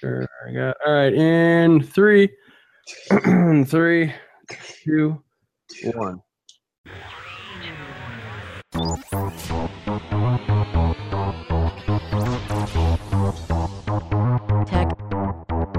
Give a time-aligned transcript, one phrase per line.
[0.00, 0.28] Sure.
[0.46, 1.12] I got all right.
[1.12, 2.28] In three,
[3.66, 4.12] three,
[4.84, 5.20] two,
[5.94, 6.22] one.
[14.66, 14.88] Tech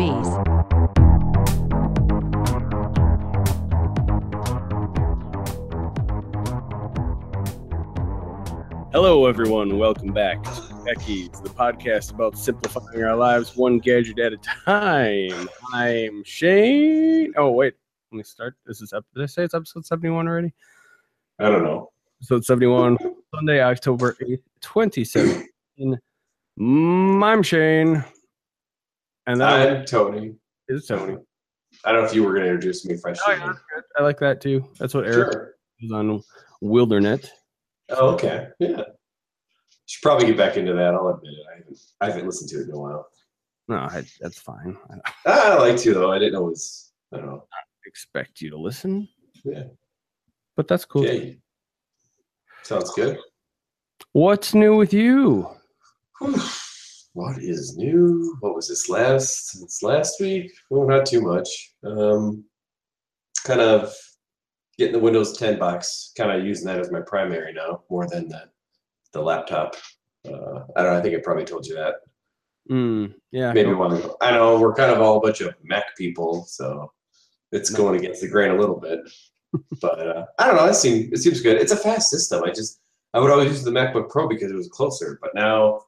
[0.01, 0.35] Ease.
[8.91, 9.77] Hello, everyone.
[9.77, 14.37] Welcome back to Tech Ease, the podcast about simplifying our lives one gadget at a
[14.37, 15.47] time.
[15.71, 17.31] I'm Shane.
[17.37, 17.75] Oh, wait.
[18.11, 18.55] Let me start.
[18.65, 19.05] This is up.
[19.13, 20.51] Did I say it's episode 71 already?
[21.37, 21.91] I don't know.
[22.21, 22.97] Episode 71,
[23.35, 25.99] Sunday, October 8th, 2017.
[26.59, 28.03] Mm, I'm Shane.
[29.27, 30.33] And that I'm Tony.
[30.69, 31.17] is Tony.
[31.85, 33.37] I don't know if you were going to introduce me if I Oh, should.
[33.37, 33.53] yeah.
[33.99, 34.67] I like that too.
[34.79, 35.53] That's what Eric Sure.
[35.81, 36.23] is on
[36.63, 37.29] Wildernet.
[37.89, 38.47] Oh, okay.
[38.57, 38.81] Yeah.
[39.89, 40.93] Should probably get back into that.
[40.93, 41.45] I'll admit it.
[41.51, 43.07] I haven't, I haven't listened to it in a while.
[43.67, 44.77] No, I, that's fine.
[45.25, 46.11] I I like to though.
[46.11, 46.91] I didn't always.
[47.11, 47.15] it.
[47.15, 47.47] I don't know.
[47.85, 49.07] expect you to listen,
[49.43, 49.63] Yeah.
[50.55, 51.05] but that's cool.
[51.05, 51.33] Yeah.
[52.61, 53.17] Sounds good.
[54.11, 55.49] What's new with you?
[57.13, 58.37] What is new?
[58.41, 59.61] What was this last?
[59.63, 60.51] It's last week.
[60.69, 61.49] Well, not too much.
[61.83, 62.45] Um,
[63.43, 63.91] kind of
[64.77, 66.11] getting the Windows 10 box.
[66.15, 68.43] Kind of using that as my primary now, more than the
[69.13, 69.75] the laptop.
[70.27, 70.99] Uh, I don't know.
[70.99, 71.95] I think I probably told you that.
[72.69, 73.51] Mm, yeah.
[73.51, 74.01] maybe one.
[74.21, 76.91] I know we're kind of all a bunch of Mac people, so
[77.51, 78.99] it's going against the grain a little bit.
[79.81, 80.65] but uh, I don't know.
[80.65, 81.57] It seems it seems good.
[81.57, 82.43] It's a fast system.
[82.43, 82.79] I just
[83.13, 85.81] I would always use the MacBook Pro because it was closer, but now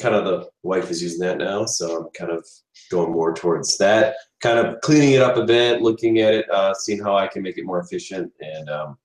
[0.00, 2.46] kind of the wife is using that now, so I'm kind of
[2.90, 4.16] going more towards that.
[4.40, 7.42] Kind of cleaning it up a bit, looking at it, uh, seeing how I can
[7.42, 8.98] make it more efficient, and um,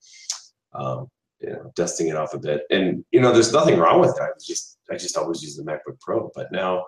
[0.74, 1.08] um,
[1.40, 2.64] you know, dusting it off a bit.
[2.70, 4.24] And you know, there's nothing wrong with that.
[4.24, 6.86] I just I just always use the MacBook Pro, but now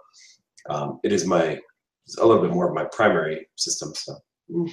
[0.70, 1.60] um, it is my
[2.06, 3.94] it's a little bit more of my primary system.
[3.96, 4.18] So
[4.52, 4.72] mm,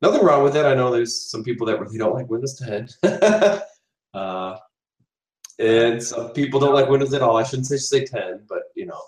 [0.00, 0.64] nothing wrong with it.
[0.64, 2.88] I know there's some people that really don't like Windows 10.
[4.14, 4.56] uh,
[5.58, 7.36] and some people don't like Windows at all.
[7.36, 9.00] I shouldn't say say 10, but you know,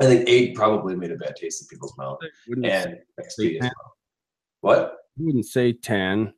[0.00, 2.18] I think 8 probably made a bad taste in people's mouth.
[2.48, 3.96] And XP as well.
[4.62, 4.96] What?
[5.18, 6.32] I wouldn't say 10.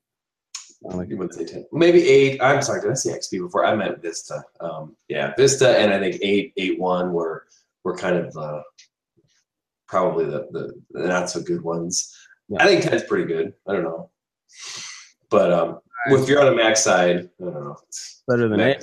[0.90, 1.66] I like You wouldn't say 10.
[1.72, 2.40] Maybe 8.
[2.42, 3.64] I'm sorry, did I say XP before?
[3.64, 4.42] I meant Vista.
[4.60, 7.44] Um, yeah, Vista and I think 8, 8 1 were
[7.84, 8.62] were kind of uh,
[9.88, 12.14] probably the, the, the not so good ones.
[12.48, 12.62] Yeah.
[12.62, 13.52] I think 10 is pretty good.
[13.68, 14.10] I don't know.
[15.30, 17.76] But um, if you're on the Mac side, I don't know.
[17.88, 18.82] It's, better than 8.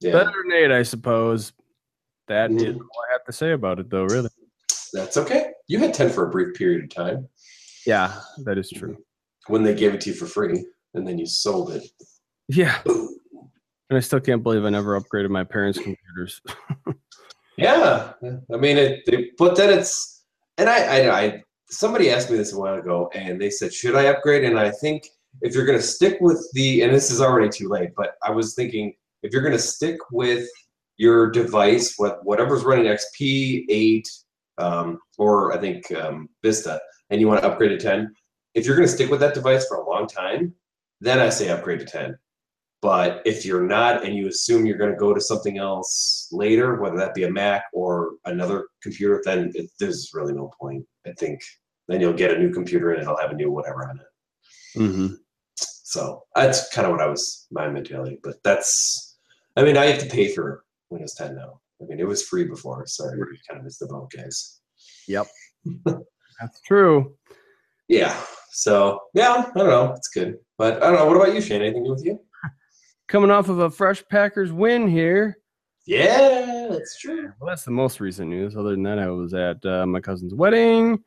[0.00, 1.52] Yeah, Better than 8, I suppose.
[2.28, 2.78] That is Mhm.
[2.78, 4.30] all I have to say about it, though, really.
[4.92, 5.52] that's okay.
[5.68, 7.28] You had 10 for a brief period of time
[7.86, 8.96] Yeah, that is true.
[9.48, 10.64] when they gave it to you for free
[10.94, 11.84] and then you sold it.
[12.48, 12.78] Yeah.
[13.88, 16.40] And I still can't believe I never upgraded my parents' computers.
[17.60, 20.24] Yeah, I mean, it, it, but then it's,
[20.56, 23.96] and I, I, I, somebody asked me this a while ago, and they said, should
[23.96, 24.44] I upgrade?
[24.44, 25.06] And I think
[25.42, 28.30] if you're going to stick with the, and this is already too late, but I
[28.30, 30.48] was thinking if you're going to stick with
[30.96, 34.08] your device, what whatever's running XP eight,
[34.56, 36.80] um, or I think um, Vista,
[37.10, 38.10] and you want to upgrade to ten,
[38.54, 40.54] if you're going to stick with that device for a long time,
[41.00, 42.18] then I say upgrade to ten.
[42.82, 46.80] But if you're not and you assume you're going to go to something else later,
[46.80, 50.84] whether that be a Mac or another computer, then it, there's really no point.
[51.06, 51.40] I think
[51.88, 54.78] then you'll get a new computer and it'll have a new whatever on it.
[54.78, 55.14] hmm
[55.58, 58.18] So that's kind of what I was my mentality.
[58.22, 59.18] But that's,
[59.56, 61.60] I mean, I have to pay for Windows 10 now.
[61.82, 62.86] I mean, it was free before.
[62.86, 64.60] Sorry, we kind of missed the boat, guys.
[65.06, 65.26] Yep.
[65.84, 67.14] That's true.
[67.88, 68.18] Yeah.
[68.52, 69.92] So yeah, I don't know.
[69.96, 70.36] It's good.
[70.60, 71.06] But I don't know.
[71.06, 71.62] What about you, Shane?
[71.62, 72.20] Anything new with you?
[73.08, 75.38] Coming off of a fresh Packers win here.
[75.86, 77.32] Yeah, that's true.
[77.40, 78.54] Well, that's the most recent news.
[78.58, 81.02] Other than that, I was at uh, my cousin's wedding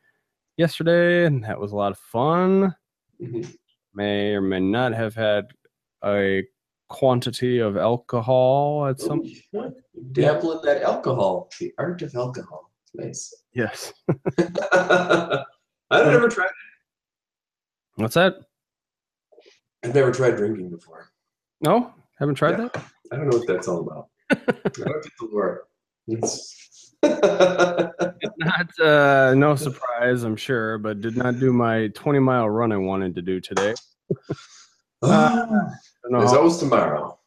[0.57, 2.75] yesterday, and that was a lot of fun.
[3.21, 3.55] Mhm.
[3.93, 5.45] May or may not have had
[6.03, 6.41] a
[6.89, 9.21] quantity of alcohol at some.
[10.13, 11.51] Dabble in that alcohol.
[11.59, 12.71] The art of alcohol.
[12.95, 13.31] Nice.
[13.53, 13.93] Yes.
[14.71, 15.45] I've
[15.91, 16.47] never tried.
[16.47, 16.51] it.
[18.01, 18.33] What's that?
[19.83, 21.09] I've never tried drinking before.
[21.61, 22.67] No, haven't tried Yeah.
[22.73, 22.83] that.
[23.11, 24.07] I don't know what that's all about.
[24.31, 25.67] I don't get the lure.
[26.07, 26.59] It's-
[28.37, 32.77] Not uh, no surprise, I'm sure, but did not do my 20 mile run I
[32.77, 33.73] wanted to do today.
[35.05, 35.45] Ah,
[36.09, 37.19] Don't There's always tomorrow.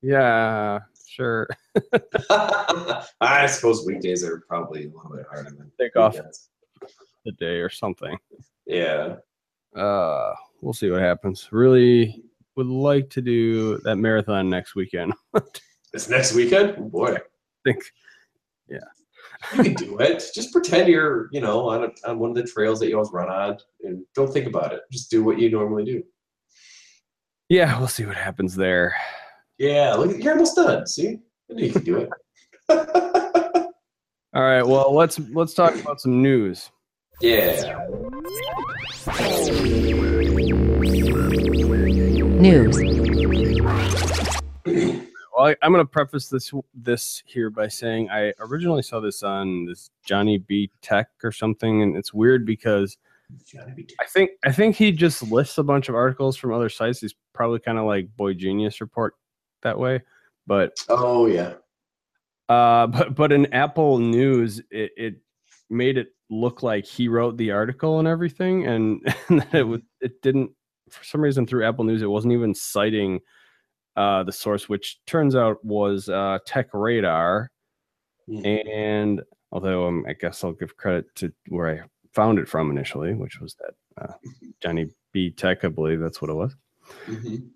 [0.00, 1.48] yeah, sure.
[2.30, 6.16] I suppose weekdays are probably a little bit harder than Take off
[7.24, 8.16] the day or something.
[8.64, 9.16] Yeah.
[9.76, 11.48] Uh, we'll see what happens.
[11.52, 12.22] Really
[12.56, 15.12] would like to do that marathon next weekend.
[15.92, 16.74] This next weekend?
[16.78, 17.16] Oh, boy.
[17.64, 17.82] think,
[18.68, 18.80] yeah.
[19.56, 20.22] You can do it.
[20.34, 23.12] Just pretend you're, you know, on a, on one of the trails that you always
[23.12, 24.80] run on, and don't think about it.
[24.92, 26.02] Just do what you normally do.
[27.48, 28.94] Yeah, we'll see what happens there.
[29.56, 30.86] Yeah, look, you're almost done.
[30.86, 31.18] See,
[31.50, 32.10] I you can do it.
[34.34, 36.70] All right, well let's let's talk about some news.
[37.22, 37.86] yeah.
[42.40, 42.76] News.
[44.66, 49.22] Well, I, I'm going to preface this this here by saying I originally saw this
[49.22, 52.96] on this Johnny B Tech or something, and it's weird because
[54.00, 57.00] I think I think he just lists a bunch of articles from other sites.
[57.00, 59.14] He's probably kind of like Boy Genius report
[59.62, 60.02] that way,
[60.46, 61.54] but Oh yeah.
[62.48, 65.14] uh, but but in Apple News, it, it
[65.70, 69.80] made it look like he wrote the article and everything, and, and that it was
[70.00, 70.50] it didn't
[70.90, 73.20] for some reason through Apple News it wasn't even citing
[73.96, 77.50] uh, the source, which turns out was uh, Tech Radar.
[78.28, 78.68] Mhm.
[78.68, 79.22] And
[79.52, 81.80] although um, I guess I'll give credit to where I
[82.12, 84.12] found it from initially, which was that uh,
[84.60, 86.54] Johnny B Tech, I believe that's what it was.
[87.06, 87.50] Mhm.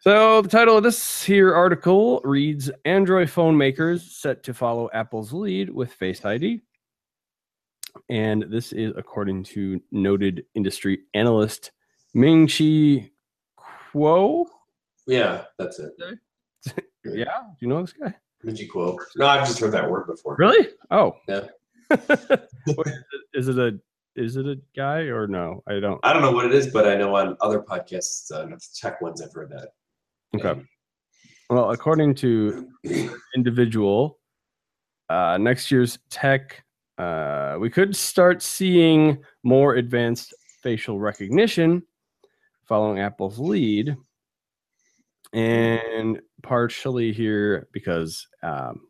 [0.00, 5.32] So the title of this here article reads Android phone makers set to follow Apple's
[5.32, 6.60] lead with Face ID.
[8.08, 11.72] And this is according to noted industry analyst
[12.14, 13.10] Ming Chi
[13.92, 14.46] Kuo.
[15.06, 15.92] Yeah, that's it.
[17.04, 18.12] Yeah, do you know this guy?
[18.44, 19.00] Minji quote.
[19.16, 20.36] No, I've just heard that word before.
[20.38, 20.68] Really?
[20.90, 21.16] Oh.
[21.26, 21.46] Yeah.
[21.90, 22.94] Wait,
[23.32, 23.78] is it a
[24.14, 25.62] is it a guy or no?
[25.66, 26.00] I don't.
[26.02, 29.22] I don't know what it is, but I know on other podcasts, uh, tech ones,
[29.22, 29.68] I've heard that.
[30.34, 30.60] Okay.
[31.48, 32.68] Well, according to
[33.34, 34.18] individual,
[35.08, 36.62] uh, next year's tech,
[36.98, 41.82] uh, we could start seeing more advanced facial recognition
[42.68, 43.96] following Apple's lead.
[45.32, 48.82] And partially here because um,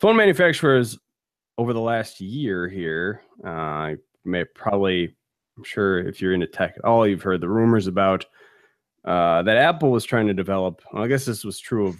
[0.00, 0.98] phone manufacturers
[1.58, 3.94] over the last year here, uh,
[4.24, 5.14] may probably,
[5.56, 8.24] I'm sure if you're into tech at all, you've heard the rumors about
[9.04, 10.82] uh, that Apple was trying to develop.
[10.92, 11.96] Well, I guess this was true of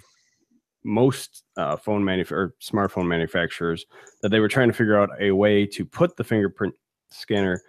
[0.83, 3.85] most uh, phone manuf- or smartphone manufacturers
[4.21, 6.73] that they were trying to figure out a way to put the fingerprint
[7.09, 7.61] scanner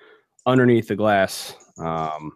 [0.46, 1.54] underneath the glass.
[1.78, 2.32] Um,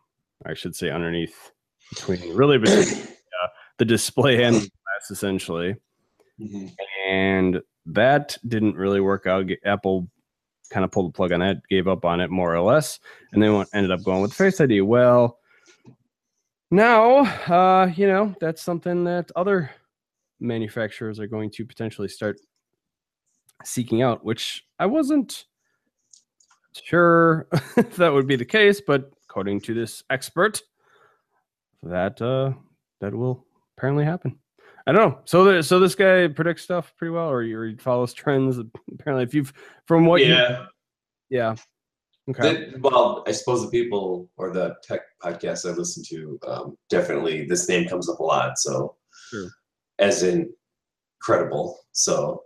[0.46, 1.52] I should say underneath
[1.90, 3.02] between really between
[3.42, 3.48] uh,
[3.78, 5.76] the display and the glass, essentially.
[6.40, 6.72] Mhm.
[7.08, 9.48] And that didn't really work out.
[9.64, 10.08] Apple
[10.70, 12.98] kind of pulled the plug on that, gave up on it more or less,
[13.32, 14.80] and then went, ended up going with Face ID.
[14.80, 15.38] Well,
[16.70, 19.70] now, uh, you know, that's something that other
[20.40, 22.38] manufacturers are going to potentially start
[23.64, 25.44] seeking out, which I wasn't
[26.72, 27.46] sure
[27.76, 30.62] if that would be the case, but according to this expert,
[31.82, 32.50] that uh,
[33.02, 33.44] that will
[33.76, 34.38] apparently happen.
[34.86, 35.18] I don't know.
[35.26, 38.58] So, the, so this guy predicts stuff pretty well, or he, follows trends.
[38.94, 39.52] Apparently, if you've
[39.84, 40.66] from what, you, yeah.
[41.28, 41.54] yeah,
[42.30, 46.78] okay, The- well, I suppose the people or the tech podcasts I listen to, um,
[46.88, 48.58] definitely this name comes up a lot.
[48.58, 48.96] So,
[49.98, 50.50] as in
[51.20, 51.78] credible.
[51.92, 52.42] So,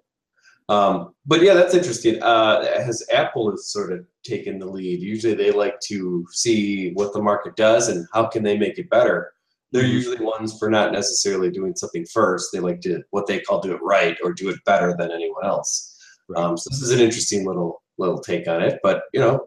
[0.69, 2.21] um, but yeah, that's interesting.
[2.21, 5.01] Uh, has Apple has sort of taken the lead?
[5.01, 8.91] Usually, they like to see what the market does and how can they make it
[8.91, 9.33] better.
[9.73, 9.93] They're Mhm.
[9.93, 12.51] usually ones for not necessarily doing something first.
[12.53, 15.45] They like to what they call do it right or do it better than anyone
[15.45, 15.97] else.
[16.29, 16.43] Right.
[16.43, 18.81] Um, so this is an interesting little little take on it.
[18.83, 19.47] But you know,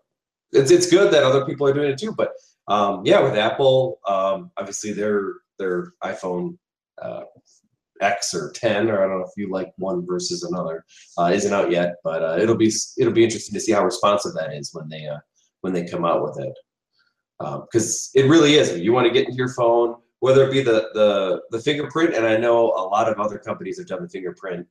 [0.52, 2.14] it's it's good that other people are doing it too.
[2.14, 2.34] But
[2.70, 6.58] um, yeah, with Apple, um, obviously their their iPhone
[7.02, 7.24] uh,
[8.04, 10.84] X or 10, or I don't know if you like one versus another,
[11.18, 11.96] uh, isn't out yet.
[12.04, 15.08] But uh, it'll be it'll be interesting to see how responsive that is when they
[15.08, 15.20] uh,
[15.62, 16.54] when they come out with it.
[17.40, 18.78] Because it really is.
[18.80, 22.26] You want to get into your phone, whether it be the the the fingerprint, and
[22.26, 24.68] I know a lot of other companies have done the fingerprint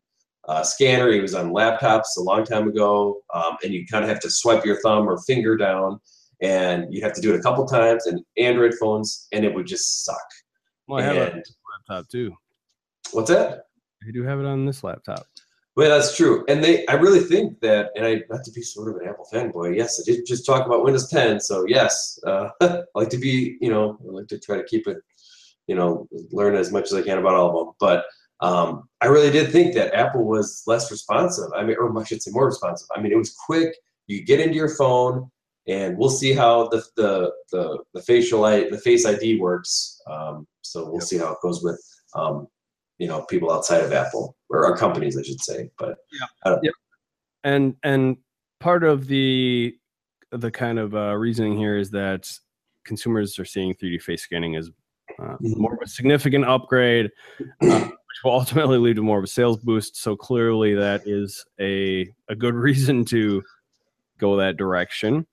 [0.48, 1.08] uh, scanner.
[1.10, 4.30] It was on laptops a long time ago, um, and you kind of have to
[4.30, 6.00] swipe your thumb or finger down,
[6.40, 8.06] and you have to do it a couple times.
[8.06, 10.16] And Android phones, and it would just suck.
[10.88, 11.42] well, I have a
[11.88, 12.34] laptop too.
[13.10, 13.66] What's that?
[14.06, 15.26] I do have it on this laptop.
[15.74, 16.86] Well, that's true, and they.
[16.86, 19.74] I really think that, and I not to be sort of an Apple fanboy.
[19.74, 23.56] Yes, I did just talk about Windows 10, so yes, uh, I like to be,
[23.60, 24.98] you know, I like to try to keep it,
[25.66, 27.74] you know, learn as much as I can about all of them.
[27.80, 28.04] But
[28.46, 31.50] um, I really did think that Apple was less responsive.
[31.56, 32.88] I mean, or I should say more responsive.
[32.94, 33.74] I mean, it was quick.
[34.08, 35.30] You get into your phone,
[35.68, 40.02] and we'll see how the the the, the facial the Face ID works.
[40.06, 41.02] Um, so we'll Yep.
[41.04, 41.80] see how it goes with.
[42.14, 42.46] Um,
[43.02, 45.68] you know, people outside of Apple or our companies, I should say.
[45.76, 45.98] But
[46.62, 46.70] yeah,
[47.42, 48.16] and and
[48.60, 49.74] part of the
[50.30, 52.30] the kind of uh, reasoning here is that
[52.84, 54.70] consumers are seeing 3D face scanning as
[55.18, 55.56] uh, Mhm.
[55.58, 59.58] more of a significant upgrade, uh, which will ultimately lead to more of a sales
[59.58, 59.96] boost.
[59.96, 63.42] So clearly, that is a a good reason to
[64.18, 65.26] go that direction.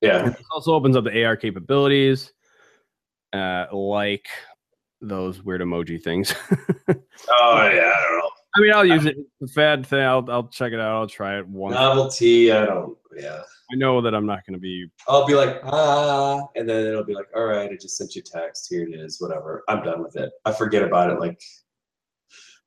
[0.00, 0.30] Yeah.
[0.30, 2.32] It also opens up the AR capabilities,
[3.34, 4.26] uh, like
[5.02, 6.34] those weird emoji things.
[7.30, 8.30] Oh yeah, I don't know.
[8.56, 9.16] I mean, I'll use it.
[9.40, 10.00] It's a fad thing.
[10.02, 10.96] I'll I'll check it out.
[10.96, 11.74] I'll try it once.
[11.74, 12.96] Novelty, I don't.
[13.16, 13.40] Yeah.
[13.72, 14.86] I know that I'm not going to be.
[15.08, 18.22] I'll be like, ah, and then it'll be like, all right, I just sent you
[18.22, 18.66] text.
[18.68, 19.20] Here it is.
[19.20, 19.62] Whatever.
[19.68, 20.32] I'm done with it.
[20.44, 21.20] I forget about it.
[21.20, 21.40] Like,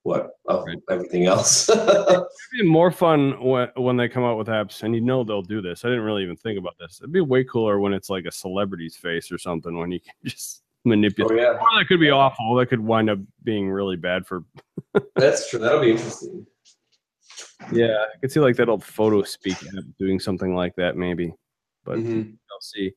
[0.04, 0.32] what?
[0.48, 0.78] Oh, Right.
[0.90, 1.70] everything else.
[1.70, 2.24] It'd
[2.54, 5.62] be more fun when, when they come out with apps, and you know they'll do
[5.62, 5.84] this.
[5.84, 7.00] I didn't really even think about this.
[7.02, 10.14] It'd be way cooler when it's like a celebrity's face or something when you can
[10.26, 11.38] just oh manipulate.
[11.40, 12.56] yeah, Or that could be awful.
[12.56, 14.44] That could wind up being really bad for.
[15.16, 15.60] that's true.
[15.60, 16.46] That'll be interesting.
[17.72, 21.34] Yeah, I could see like that old photo speak app doing something like that, maybe.
[21.84, 22.34] But Mhm.
[22.52, 22.94] I'll see.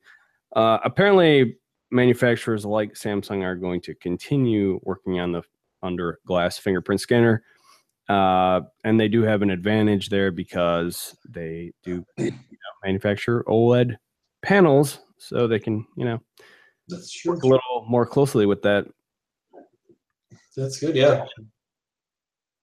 [0.55, 1.57] Uh, apparently,
[1.91, 5.41] manufacturers like Samsung are going to continue working on the
[5.81, 7.43] under glass fingerprint scanner.
[8.07, 12.37] Uh, and they do have an advantage there because they do you know,
[12.83, 13.95] manufacture OLED
[14.41, 16.19] panels, so they can, you know,
[16.89, 17.33] That's true.
[17.33, 18.85] work a little more closely with that.
[20.57, 20.95] That's good.
[20.95, 21.25] Yeah.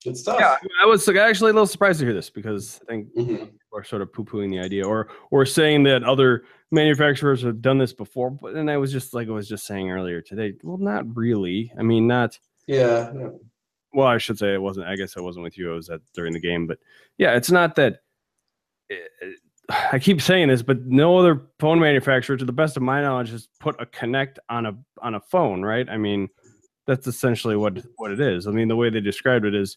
[0.05, 0.37] Good stuff.
[0.39, 3.27] Yeah, I was actually a little surprised to hear this because I think Mhm.
[3.39, 7.79] people are sort of poo-pooing the idea or or saying that other manufacturers have done
[7.79, 8.31] this before.
[8.31, 10.55] But then I was just like I was just saying earlier today.
[10.63, 11.73] Well, not really.
[11.79, 13.13] I mean, not Yeah.
[13.15, 13.31] yeah.
[13.95, 14.07] well.
[14.07, 14.87] I should say it wasn't.
[14.87, 15.73] I guess I wasn't with you.
[15.73, 16.67] I was at during the game.
[16.67, 16.79] But
[17.19, 18.03] yeah, it's not that.
[18.91, 18.97] eh,
[19.69, 23.31] I keep saying this, but no other phone manufacturer, to the best of my knowledge,
[23.31, 25.89] has put a Kinect on a on a phone, right?
[25.89, 26.29] I mean,
[26.87, 28.47] that's essentially what what it is.
[28.47, 29.77] I mean, the way they described it is,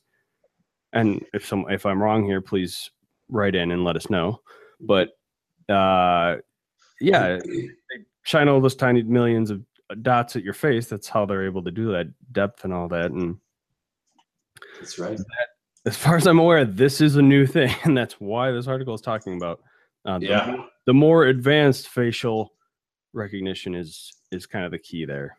[0.93, 2.91] and if some if I'm wrong here, please
[3.29, 4.41] write in and let us know.
[4.79, 5.09] But
[5.69, 6.37] uh,
[7.01, 9.63] yeah, they shine all those tiny millions of
[10.01, 10.87] dots at your face.
[10.87, 13.11] That's how they're able to do that depth and all that.
[13.11, 13.37] And
[14.79, 15.19] That's right.
[15.85, 18.93] as far as I'm aware, this is a new thing, and that's why this article
[18.93, 19.61] is talking about.
[20.05, 20.55] Uh, the, Yeah.
[20.85, 22.53] the more advanced facial
[23.13, 25.35] recognition is is kind of the key there.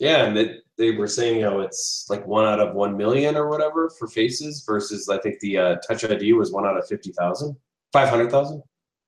[0.00, 3.48] Yeah, and they, they were saying how it's like one out of one million or
[3.48, 7.56] whatever for faces versus I think the uh, Touch ID was one out of 50,000,
[7.92, 8.62] 500,000.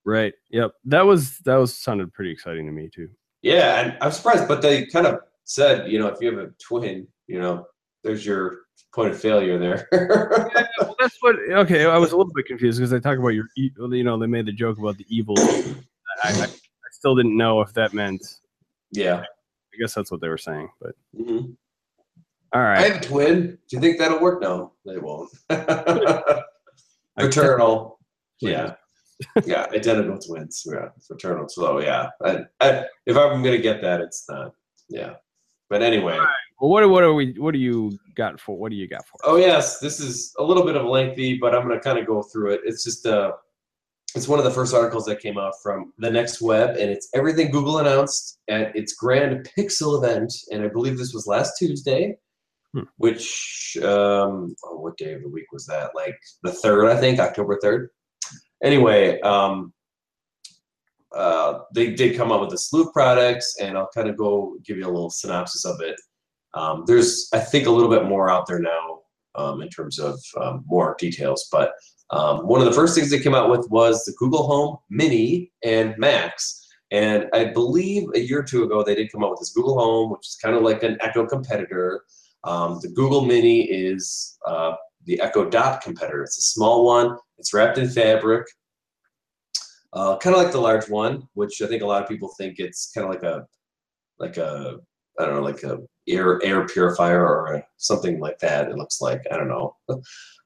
[0.05, 0.33] Right.
[0.51, 0.71] Yep.
[0.85, 3.09] That was that was sounded pretty exciting to me too.
[3.43, 6.53] Yeah, and I'm surprised, but they kind of said, you know, if you have a
[6.65, 7.67] twin, you know,
[8.07, 8.61] there's your
[8.95, 9.89] point of failure there.
[10.81, 11.37] well, that's what.
[11.51, 13.71] Okay, I was a little bit confused because they talk about your, you
[14.05, 15.35] know, they made the joke about the evil.
[15.39, 16.49] I, I, I
[16.93, 18.25] still didn't know if that meant.
[18.93, 19.23] yeah.
[19.75, 20.71] I guess that's what they were saying.
[20.81, 21.55] But Mhm.
[22.55, 23.59] all I have a twin.
[23.69, 24.41] Do you think that'll work?
[24.41, 25.31] No, they won't.
[27.21, 27.99] Fraternal.
[28.41, 28.75] Yeah.
[29.45, 30.63] yeah, identical twins.
[30.67, 31.49] Yeah, fraternal.
[31.49, 34.53] So yeah, I, I, if I'm gonna get that, it's not.
[34.89, 35.15] Yeah,
[35.69, 36.19] but anyway.
[36.61, 37.35] Well, what what are we?
[37.39, 38.57] What do you got for?
[38.57, 39.19] What do you got for?
[39.25, 42.23] Oh yes, this is a little bit of lengthy, but I'm gonna kind of go
[42.23, 42.61] through it.
[42.65, 43.33] It's just uh,
[44.15, 47.09] it's one of the first articles that came out from the Next Web, and it's
[47.15, 52.17] everything Google announced at its Grand Pixel event, and I believe this was last Tuesday.
[52.73, 52.85] Hmm.
[52.97, 55.91] Which um, oh, what day of the week was that?
[55.95, 57.91] Like the third, I think, October third.
[58.63, 59.75] Anyway, um,
[61.15, 64.57] uh, they did come out with a slew of products, and I'll kind of go
[64.65, 65.97] give you a little synopsis of it.
[66.55, 69.01] Um, there's, I think, a little bit more out there now
[69.35, 71.49] um, in terms of um, more details.
[71.53, 71.73] But
[72.11, 75.53] um, one of the first things they came out with was the Google Home Mini
[75.65, 76.63] and Max.
[76.93, 79.79] And I believe a year or two ago, they did come out with this Google
[79.79, 82.05] Home, which is kind of like an Echo competitor.
[82.45, 84.75] Um, the Google Mini is uh,
[85.05, 86.23] the Echo Dot competitor.
[86.23, 87.17] It's a small one.
[87.39, 88.47] It's wrapped in fabric,
[89.93, 92.59] uh, kind of like the large one, which I think a lot of people think
[92.59, 93.47] it's kind of like a,
[94.19, 94.79] like a,
[95.19, 98.69] I don't know, like a air air purifier or something like that.
[98.69, 99.77] It looks like I don't know.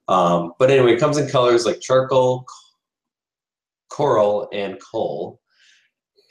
[0.09, 2.45] Um, but anyway, it comes in colors like charcoal,
[3.91, 5.41] coral, and coal,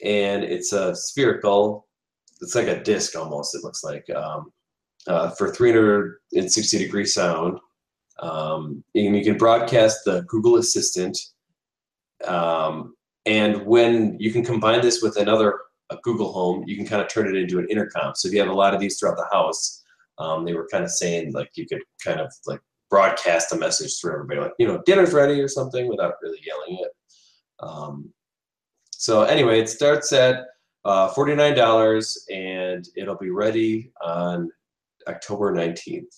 [0.04, 1.88] and it's a spherical.
[2.42, 3.56] It's like a disc almost.
[3.56, 4.52] It looks like um,
[5.08, 7.60] uh, for 360 degree sound.
[8.20, 11.18] Um, and you can broadcast the Google Assistant.
[12.26, 17.02] Um, and when you can combine this with another a Google Home, you can kind
[17.02, 18.14] of turn it into an intercom.
[18.16, 19.84] So if you have a lot of these throughout the house,
[20.18, 24.00] um, they were kind of saying like you could kind of like broadcast a message
[24.00, 26.92] through everybody, like you know dinner's ready or something, without really yelling it.
[27.60, 28.14] Um,
[28.92, 30.46] so anyway, it starts at
[30.86, 34.52] uh, forty nine dollars, and it'll be ready on
[35.08, 36.14] October nineteenth.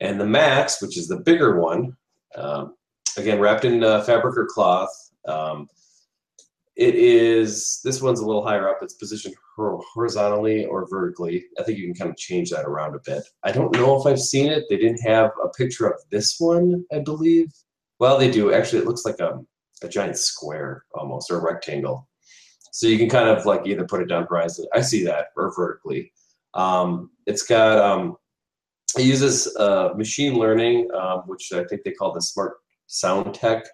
[0.00, 1.96] And the Max, which is the bigger one,
[2.34, 2.74] um,
[3.16, 4.90] again wrapped in uh, fabric or cloth.
[5.26, 5.68] Um,
[6.78, 8.78] it is this one's a little higher up.
[8.82, 11.44] It's positioned hor- horizontally or vertically.
[11.58, 13.24] I think you can kind of change that around a bit.
[13.42, 14.64] I don't know if I've seen it.
[14.70, 17.52] They didn't have a picture of this one, I believe.
[17.98, 18.52] Well, they do.
[18.52, 19.40] Actually, it looks like a,
[19.82, 22.08] a giant square almost or a rectangle.
[22.70, 24.68] So you can kind of like either put it down horizontally.
[24.72, 26.12] I see that or vertically.
[26.54, 28.16] Um, it's got um,
[28.96, 33.64] it uses uh, machine learning, um, which I think they call the smart sound tech,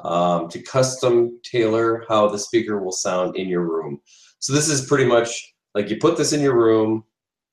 [0.00, 4.00] um, to custom tailor how the speaker will sound in your room.
[4.38, 7.04] So this is pretty much like you put this in your room,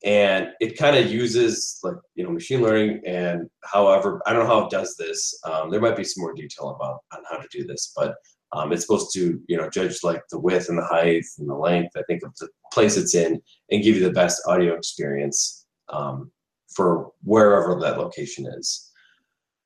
[0.04, 4.54] and it kind of uses like you know machine learning and however I don't know
[4.54, 5.38] how it does this.
[5.44, 8.14] Um, there might be some more detail about on how to do this, but
[8.52, 11.54] um, it's supposed to you know judge like the width and the height and the
[11.54, 11.96] length.
[11.96, 16.30] I think of the place it's in and give you the best audio experience um,
[16.74, 18.90] for wherever that location is.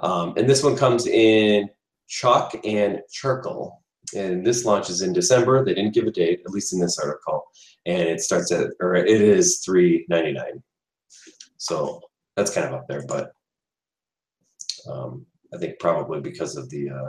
[0.00, 1.68] Um, and this one comes in
[2.08, 3.82] chalk and charcoal.
[4.14, 5.64] And this launches in December.
[5.64, 7.44] They didn't give a date, at least in this article.
[7.86, 10.62] And it starts at, or it is three ninety nine.
[11.56, 12.00] So
[12.36, 13.32] that's kind of up there, but
[14.90, 17.08] um, I think probably because of the uh,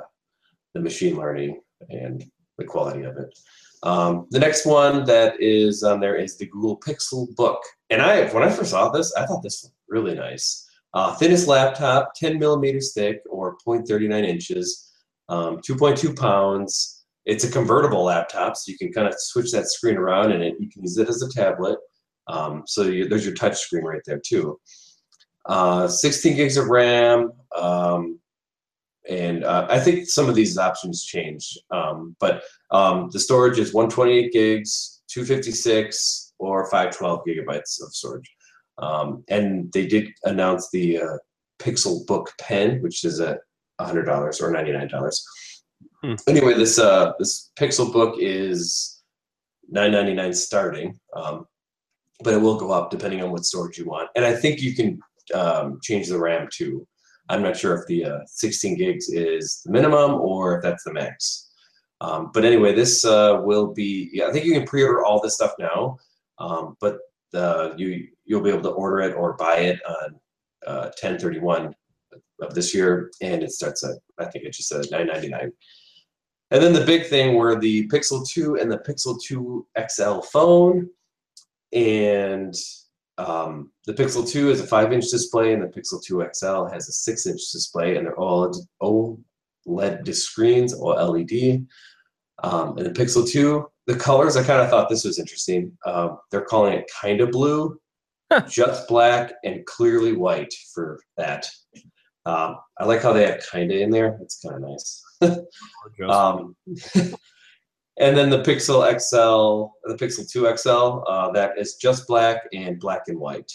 [0.73, 1.59] the machine learning
[1.89, 2.23] and
[2.57, 3.37] the quality of it.
[3.83, 7.61] Um, the next one that is on there is the Google Pixel Book.
[7.89, 10.67] And I, when I first saw this, I thought this was really nice.
[10.93, 14.85] Uh, thinnest laptop, 10 millimeters thick or 0.39 inches,
[15.29, 17.05] um, 2.2 pounds.
[17.25, 20.55] It's a convertible laptop, so you can kind of switch that screen around and it,
[20.60, 21.79] you can use it as a tablet.
[22.27, 24.60] Um, so you, there's your touch screen right there too.
[25.46, 28.20] Uh, 16 gigs of RAM, um,
[29.08, 31.58] and uh, I think some of these options change.
[31.70, 38.32] Um, but um, the storage is 128 gigs, 256, or 512 gigabytes of storage.
[38.77, 41.17] Um, and they did announce the uh,
[41.60, 43.39] Pixel Book Pen, which is at
[43.79, 45.22] $100 or $99.
[46.03, 46.13] Hmm.
[46.27, 49.01] Anyway, this uh, this Pixel Book is
[49.74, 51.46] 9.99 starting, um,
[52.24, 54.10] but it will go up depending on what storage you want.
[54.15, 55.00] And I think you can
[55.34, 56.88] um, change the RAM too.
[57.29, 60.94] I'm not sure if the uh, 16 gigs is the minimum or if that's the
[60.94, 61.50] max.
[62.01, 64.10] Um, but anyway, this uh, will be.
[64.13, 65.98] Yeah, I think you can pre-order all this stuff now,
[66.39, 67.00] um, but
[67.34, 70.19] uh, you you'll be able to order it or buy it on
[70.67, 71.73] uh, 1031
[72.41, 75.52] of this year, and it starts at I think it just says 9.99.
[76.52, 80.89] And then the big thing were the Pixel 2 and the Pixel 2 XL phone,
[81.74, 82.54] and
[83.17, 87.12] um, the Pixel 2 is a 5-inch display, and the Pixel 2 XL has a
[87.12, 91.65] 6-inch display, and they're all OLED screens or LED.
[92.43, 95.76] Um, and the Pixel 2, the colors, I kind of thought this was interesting.
[95.86, 97.80] Um, they're calling it kind of blue,
[98.48, 101.48] just black, and clearly white for that.
[102.25, 104.17] Um, I like how they have kind of in there.
[104.21, 105.03] It's kind of nice.
[106.09, 106.55] Um,
[107.97, 112.79] and then the Pixel XL, the Pixel 2 XL, uh, that is just black and
[112.79, 113.51] black and white.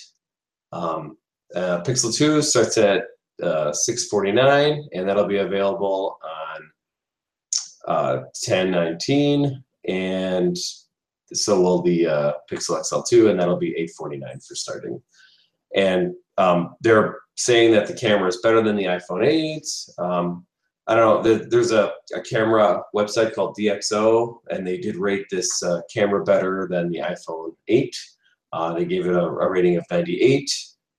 [0.72, 1.16] Um,
[1.54, 3.04] uh, Pixel 2 starts at
[3.42, 6.70] uh, 649 and that'll be available on
[7.88, 10.56] uh, 1019 and
[11.32, 15.02] so will the uh, Pixel XL2 and that'll be 849 for starting.
[15.76, 19.62] And um, they're saying that the camera is better than the iPhone 8.
[19.98, 20.46] Um,
[20.86, 21.34] I don't know.
[21.34, 26.66] There's a, a camera website called DxO, and they did rate this uh, camera better
[26.70, 27.96] than the iPhone 8.
[28.52, 30.50] Uh, they gave it a, a, rating of 98,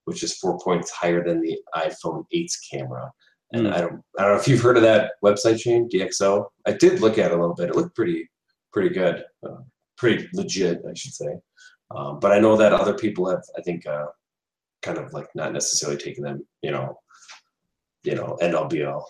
[0.06, 3.12] which is four points higher than the iPhone 8's camera.
[3.54, 3.74] And Mm.
[3.74, 6.46] I don't, I don't know if you've heard of that website Shane, DxO.
[6.66, 7.70] I did look at it a little bit.
[7.70, 8.30] It looked pretty,
[8.72, 9.58] pretty good, uh,
[9.98, 11.36] pretty legit, I should say.
[11.94, 14.06] Um, but I know that other people have, I think, uh,
[14.82, 17.00] kind of like not necessarily taking them, you know,
[18.04, 19.08] you know, end all be all.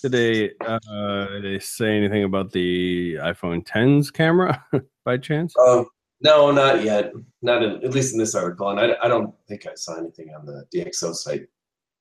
[0.00, 4.64] Did they uh did they say anything about the iPhone 10's camera
[5.04, 5.54] by chance?
[5.58, 5.86] Um,
[6.22, 7.12] no, not yet.
[7.42, 10.32] Not in, at least in this article, and I, I don't think I saw anything
[10.34, 11.46] on the DxO site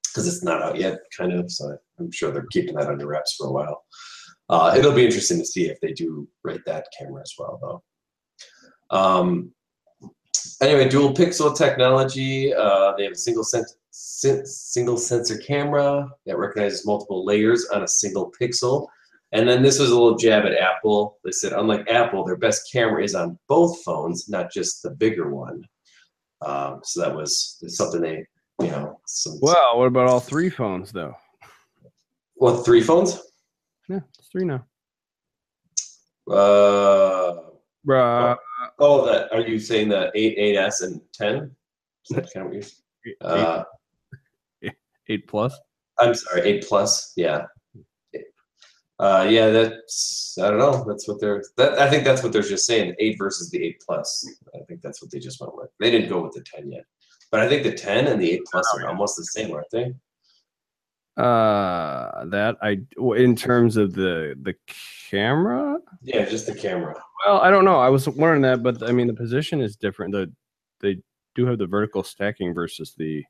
[0.04, 1.52] because it's not out yet, kind of.
[1.52, 3.84] So I'm sure they're keeping that under wraps for a while.
[4.50, 8.96] Uh, it'll be interesting to see if they do rate that camera as well, though.
[8.96, 9.54] Um,
[10.62, 12.54] anyway, dual pixel technology.
[12.54, 18.32] Uh, they have a single single sensor camera that recognizes multiple layers on a single
[18.39, 18.88] pixel.
[19.34, 21.17] And then this was a little jab at Apple.
[21.24, 25.30] They said, unlike Apple, their best camera is on both phones, not just the bigger
[25.34, 25.63] one.
[26.41, 28.26] Um, so that was something they,
[28.62, 29.39] you know, some.
[29.41, 31.15] Well, what about all three phones though?
[32.36, 33.21] What three phones?
[33.88, 34.65] Yeah, it's three now.
[36.30, 37.36] Uh,
[37.88, 38.38] Bruh.
[38.82, 41.52] Oh, that are you saying the eight, 8S, and ten?
[42.10, 42.65] Is that kind of weird?
[43.06, 43.63] Eight, Uh,
[45.08, 45.58] eight plus.
[46.00, 47.13] I'm sorry, eight plus.
[47.15, 47.46] Yeah.
[49.00, 50.84] Uh, yeah, that's I don't know.
[50.88, 51.44] That's what they're.
[51.58, 52.96] That I think that's what they're just saying.
[53.00, 54.28] Eight versus the eight plus.
[54.56, 55.70] I think that's what they just went with.
[55.80, 56.86] They didn't go with the ten yet,
[57.32, 59.94] but I think the ten and the eight plus are almost the same, aren't they?
[61.17, 62.82] Uh, that I
[63.15, 64.54] in terms of the the
[65.10, 65.80] camera.
[66.04, 66.96] Yeah, just the camera.
[67.26, 67.80] Well, I don't know.
[67.80, 70.14] I was wondering that, but I mean, the position is different.
[70.14, 70.32] The
[70.82, 70.98] they
[71.36, 73.24] do have the vertical stacking versus the.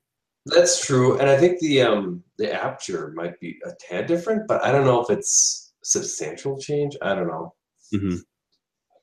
[0.45, 4.63] That's true, and I think the um the aperture might be a tad different, but
[4.63, 6.95] I don't know if it's substantial change.
[7.01, 7.53] I don't know.
[7.93, 8.19] Mhm.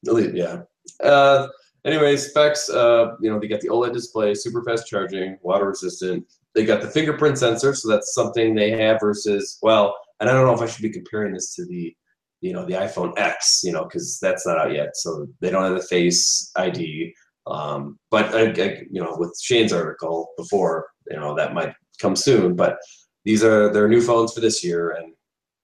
[0.06, 0.62] At least- Yeah.
[1.02, 1.48] Uh,
[1.84, 2.70] anyway, specs.
[2.70, 6.26] Uh, you know, they got the OLED display, super fast charging, water resistant.
[6.54, 10.46] They got the fingerprint sensor, so that's something they have versus well, and I don't
[10.46, 11.94] know if I should be comparing this to the,
[12.40, 15.64] you know, the iPhone X, you know, because that's not out yet, so they don't
[15.64, 17.14] have the Face ID.
[17.46, 22.14] Um, but I, I, you know, with Shane's article before, you know, that might come
[22.14, 22.54] soon.
[22.54, 22.76] But
[23.24, 25.12] these are their new phones for this year, and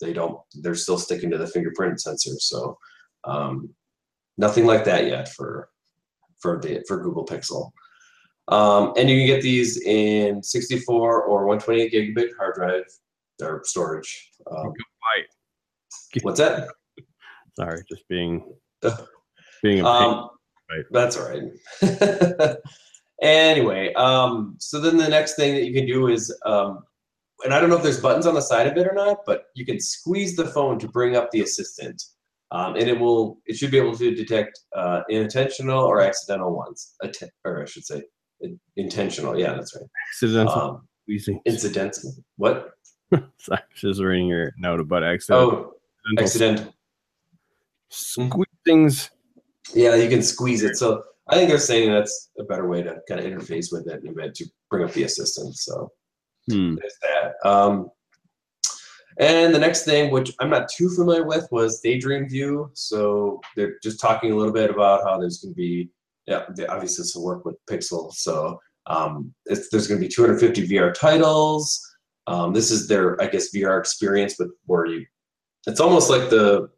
[0.01, 0.39] they don't.
[0.55, 2.79] They're still sticking to the fingerprint sensor, so
[3.25, 3.71] um,
[4.37, 5.69] nothing like that yet for
[6.41, 7.71] for the for Google Pixel.
[8.49, 12.85] Um, and you can get these in 64 or 128 gigabit hard drive
[13.41, 14.31] or storage.
[14.51, 14.73] Um,
[16.22, 16.68] what's that?
[17.57, 18.44] Sorry, just being
[19.62, 19.87] being a.
[19.87, 20.30] Um,
[20.70, 20.85] Right.
[20.92, 22.57] That's all right.
[23.22, 26.80] anyway, um, so then the next thing that you can do is, um,
[27.44, 29.44] and I don't know if there's buttons on the side of it or not, but
[29.54, 32.02] you can squeeze the phone to bring up the assistant,
[32.50, 33.38] um, and it will.
[33.46, 37.85] It should be able to detect uh, intentional or accidental ones, Atten- or I should
[37.85, 38.02] say,
[38.76, 39.38] intentional.
[39.38, 39.85] Yeah, that's right.
[40.09, 41.40] accidental Um, squeezing.
[41.44, 42.12] incidental.
[42.37, 42.70] What?
[43.38, 45.50] Sorry, just reading your note about accidental.
[45.50, 45.72] Oh,
[46.19, 46.75] accidental.
[47.90, 49.11] Squeeze things.
[49.75, 50.77] Yeah, you can squeeze it.
[50.77, 54.03] So I think they're saying that's a better way to kind of interface with it
[54.03, 55.57] and to bring up the assistant.
[55.57, 55.90] So
[56.51, 56.75] Hmm.
[56.75, 57.49] there's that.
[57.49, 57.88] Um,
[59.19, 62.71] and the next thing, which I'm not too familiar with, was Daydream View.
[62.75, 65.88] So they're just talking a little bit about how there's going to be,
[66.27, 68.12] yeah, they- obviously this will work with Pixel.
[68.12, 71.81] So um, it's, there's going to be 250 VR titles.
[72.27, 75.07] Um, this is their, I guess, VR experience, but where you,
[75.66, 76.70] it's almost like the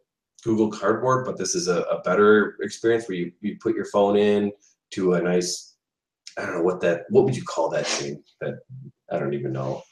[0.44, 4.16] Google Cardboard, but this is a, a better experience where you, you put your phone
[4.16, 4.52] in
[4.92, 5.74] to a nice,
[6.38, 8.22] I don't know what that, what would you call that thing?
[8.40, 8.60] That
[9.10, 9.82] I don't even know.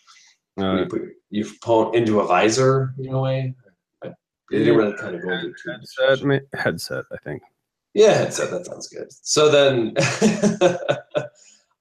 [0.61, 3.55] Uh, you put your phone into a visor in a way.
[4.05, 4.09] I,
[4.51, 5.81] they didn't really kind of go into it too much.
[5.99, 7.43] headset, headset, I think.
[7.95, 8.51] Yeah, headset.
[8.51, 9.09] That sounds good.
[9.11, 9.95] So then,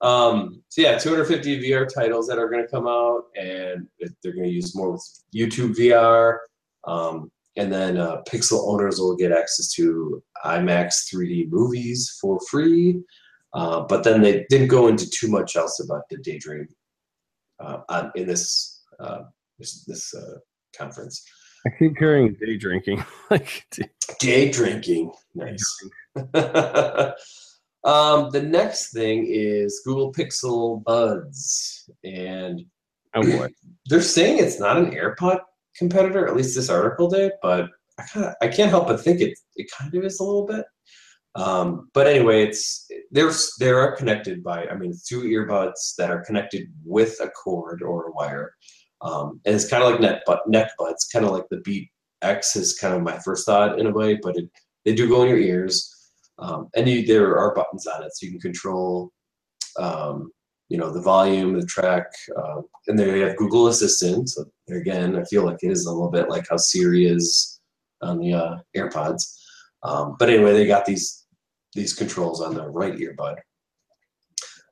[0.00, 3.86] um, so yeah, 250 VR titles that are going to come out, and
[4.22, 6.38] they're going to use more with YouTube VR.
[6.86, 13.00] Um, and then uh, Pixel owners will get access to IMAX 3D movies for free.
[13.54, 16.66] Uh, but then they didn't go into too much else about the Daydream
[17.60, 19.22] uh, in this uh,
[19.58, 20.38] this, this uh,
[20.76, 21.24] conference.
[21.66, 23.04] I keep hearing day drinking.
[23.30, 23.64] like,
[24.20, 25.12] Day drinking.
[25.34, 25.64] Nice.
[27.84, 31.88] um, the next thing is Google Pixel Buds.
[32.02, 32.66] And
[33.14, 33.48] oh boy.
[33.86, 35.38] they're saying it's not an AirPod
[35.76, 39.20] competitor, at least this article did, but I kind of I can't help but think
[39.20, 40.64] it it kind of is a little bit.
[41.36, 46.24] Um, but anyway, it's they're they are connected by I mean two earbuds that are
[46.24, 48.54] connected with a cord or a wire,
[49.02, 51.90] um, and it's kind of like neck but neck buds, kind of like the Beat
[52.22, 54.48] X is kind of my first thought in a way, but it
[54.84, 58.26] they do go in your ears, um, and you, there are buttons on it so
[58.26, 59.10] you can control,
[59.78, 60.30] um,
[60.74, 62.06] you know, the volume, the track,
[62.36, 64.28] uh, and there you have Google Assistant.
[64.28, 67.60] So again, I feel like it is a little bit like how Siri is
[68.02, 69.22] on the uh, AirPods.
[69.84, 71.26] Um, but anyway, they got these
[71.74, 73.36] these controls on the right earbud.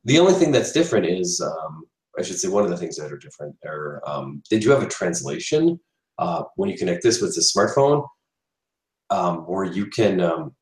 [0.05, 1.85] The only thing that's different is, um,
[2.19, 4.83] I should say, one of the things that are different are um, they do have
[4.83, 5.79] a translation
[6.19, 8.05] uh, when you connect this with the smartphone,
[9.11, 10.53] um, where you can um,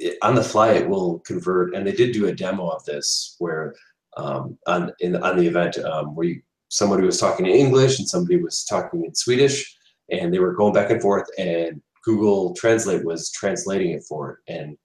[0.00, 1.72] it, on the fly it will convert.
[1.76, 3.76] And they did do a demo of this where
[4.18, 8.08] um, on in on the event um, where you, somebody was talking in English and
[8.08, 9.74] somebody was talking in Swedish,
[10.10, 14.52] and they were going back and forth, and Google Translate was translating it for it.
[14.52, 14.76] And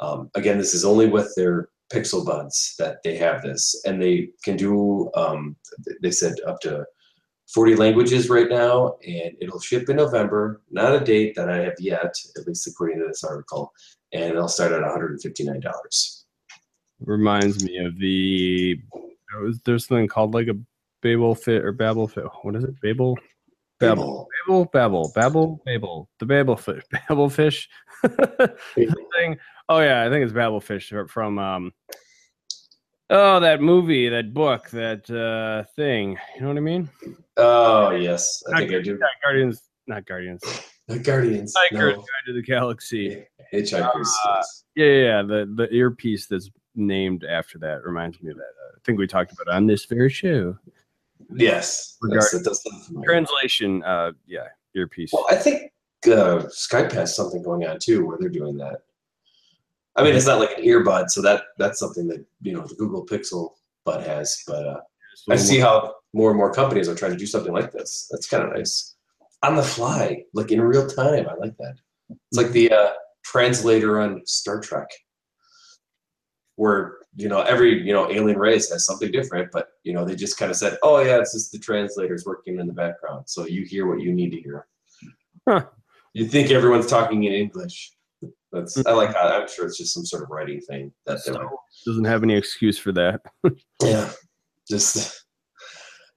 [0.00, 4.28] um, again, this is only with their Pixel Buds that they have this, and they
[4.44, 5.10] can do.
[5.14, 5.56] Um,
[6.02, 6.84] they said up to
[7.52, 10.62] 40 languages right now, and it'll ship in November.
[10.70, 13.72] Not a date that I have yet, at least according to this article,
[14.12, 16.23] and it'll start at 159 dollars.
[17.06, 18.80] Reminds me of the.
[19.40, 20.56] was- There's something called like a
[21.02, 22.24] Babel fit or Babel fit.
[22.42, 22.80] What is it?
[22.80, 23.18] Babel?
[23.80, 24.28] Babel.
[24.46, 27.68] Babel, Babel, Babel, Babel, the Babel fish, Babel fish
[28.06, 29.36] thing.
[29.68, 31.72] Oh yeah, I think it's Babel fish from um.
[33.10, 36.16] Oh, that movie, that book, that uh thing.
[36.36, 36.88] You know what I mean?
[37.36, 38.92] Oh yes, I think I do.
[39.00, 40.42] Yeah, Guardians, not Guardians.
[40.88, 41.54] Not Guardians.
[41.72, 41.96] Hitchhiker's No.
[41.96, 43.26] Guide to the Galaxy.
[43.52, 44.08] Hitchhikers.
[44.26, 44.42] Uh,
[44.76, 45.22] Yeah, yeah, yeah.
[45.22, 48.42] The the earpiece that's named after that reminds me of that.
[48.42, 50.58] Uh, I think we talked about it on this very show.
[51.34, 51.96] yes.
[52.00, 53.06] regard- yes, that does sound familiar.
[53.06, 55.10] Translation, uh, yeah, earpiece.
[55.12, 55.72] Well, I think
[56.06, 58.80] uh, Skype has something going on too, where they're doing that.
[59.96, 62.74] I mean, it's not like an earbud, so that that's something that you know the
[62.74, 63.50] Google Pixel
[63.84, 64.42] Bud has.
[64.46, 64.80] But uh,
[65.30, 68.08] I see how more and more companies are trying to do something like this.
[68.10, 68.96] That's kind of nice,
[69.44, 71.28] on the fly, like in real time.
[71.28, 71.76] I like that.
[72.10, 72.90] It's like the uh,
[73.24, 74.88] translator on Star Trek,
[76.56, 80.14] where you know every you know alien race has something different, but you know they
[80.14, 83.46] just kind of said, "Oh yeah, it's just the translators working in the background, so
[83.46, 84.66] you hear what you need to hear."
[85.48, 85.66] Huh.
[86.12, 87.92] You think everyone's talking in English.
[88.52, 91.48] That's I like how I'm sure it's just some sort of writing thing that they're
[91.84, 93.20] doesn't have any excuse for that.
[93.82, 94.10] yeah.
[94.68, 95.24] Just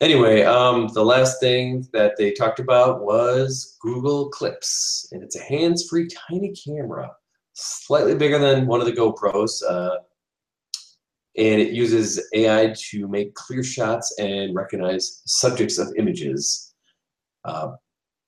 [0.02, 5.43] anyway, um, the last thing that they talked about was Google Clips, and it's a
[5.43, 7.12] hands-free tiny camera,
[7.54, 9.97] slightly bigger than one of the GoPros, uh,
[11.38, 16.73] and it uses AI to make clear shots and recognize subjects of images.
[17.45, 17.73] Uh,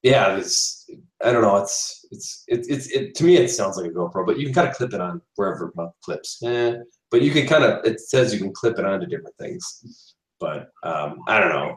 [0.04, 0.88] yeah, it's
[1.24, 1.58] I don't know.
[1.58, 4.54] It's it's it, it's it to me it sounds like a GoPro, but you can
[4.54, 6.42] kind of clip it on wherever uh, clips.
[6.44, 6.76] Eh,
[7.12, 10.16] but you can kind of it says you can clip it onto different things.
[10.40, 11.76] But um, I don't know.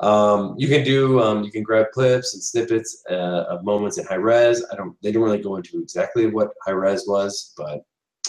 [0.00, 4.04] Um, you can do um, you can grab clips and snippets uh, of moments in
[4.04, 4.64] high res.
[4.70, 7.82] I don't they don't really go into exactly what high res was, but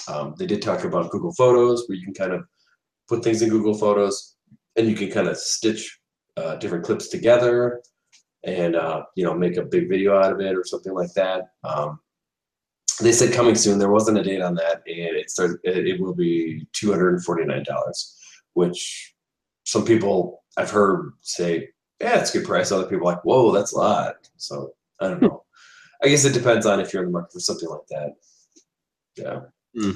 [0.08, 2.46] um, they did talk about Google Photos, where you can kind of
[3.08, 4.36] put things in Google Photos,
[4.76, 6.00] and you can kind of stitch
[6.38, 7.82] uh, different clips together
[8.44, 11.50] and uh, you know make a big video out of it or something like that.
[11.63, 12.00] Um,
[13.02, 13.80] they said coming soon.
[13.80, 15.60] There wasn't a date on that, and it started.
[15.63, 18.18] It, will be two hundred and forty nine dollars,
[18.54, 19.13] which
[19.65, 22.72] some people I've heard say, yeah, it's a good price.
[22.72, 24.15] Other people are like, whoa, that's a lot.
[24.38, 25.44] So I don't know.
[26.04, 28.13] I guess it depends on if you're in the market for something like that.
[29.18, 29.39] Yeah.
[29.78, 29.92] Hmm.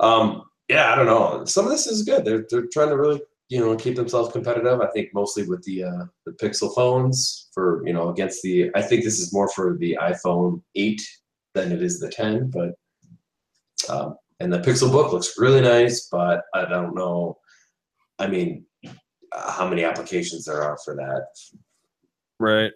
[0.00, 1.44] Um, yeah, I don't know.
[1.44, 2.24] Some of this is good.
[2.24, 4.80] They're they're trying to really you know keep themselves competitive.
[4.80, 8.70] I think mostly with the uh, the Pixel phones for you know against the.
[8.74, 11.02] I think this is more for the iPhone eight
[11.54, 12.72] than it is the ten, but
[13.88, 17.38] um, and the Pixel Book looks really nice, but I don't know.
[18.18, 21.26] I mean, uh, how many applications there are for that?
[22.40, 22.72] Right.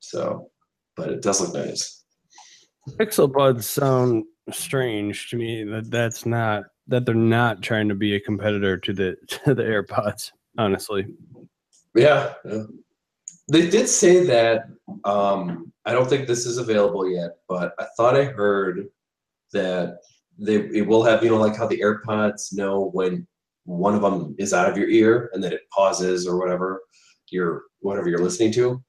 [0.00, 0.50] So,
[0.96, 2.04] but it does look nice.
[2.90, 8.14] Pixel buds sound strange to me that that's not that they're not trying to be
[8.14, 10.32] a competitor to the to the AirPods.
[10.58, 11.06] Honestly,
[11.94, 12.64] Yeah, yeah.
[13.48, 14.66] They did say that.
[15.04, 18.86] Um, I don't think this is available yet, but I thought I heard
[19.52, 19.98] that
[20.38, 23.26] they it will have you know like how the AirPods know when
[23.64, 26.82] one of them is out of your ear and then it pauses or whatever
[27.30, 28.82] you're whatever you're listening to.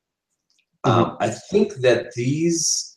[0.84, 2.91] Um, I think that these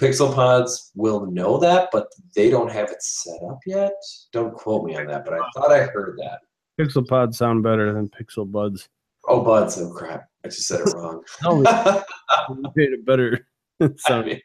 [0.00, 3.92] Pixel Pods will know that, but they don't have it set up yet.
[4.32, 6.38] Don't quote me on that, but I thought I heard that.
[6.80, 8.88] Pixel pods sound better than Pixel buds.
[9.28, 9.78] Oh, buds!
[9.78, 10.24] Oh crap!
[10.42, 11.22] I just said it wrong.
[11.42, 11.64] No, we
[12.74, 13.46] made it better.
[14.08, 14.40] I mean,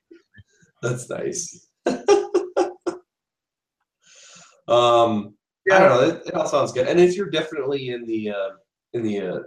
[0.81, 1.69] that's nice.
[4.67, 5.35] um,
[5.71, 6.01] I don't know.
[6.01, 6.87] It, it all sounds good.
[6.87, 8.49] And if you're definitely in the uh,
[8.91, 9.39] in the uh,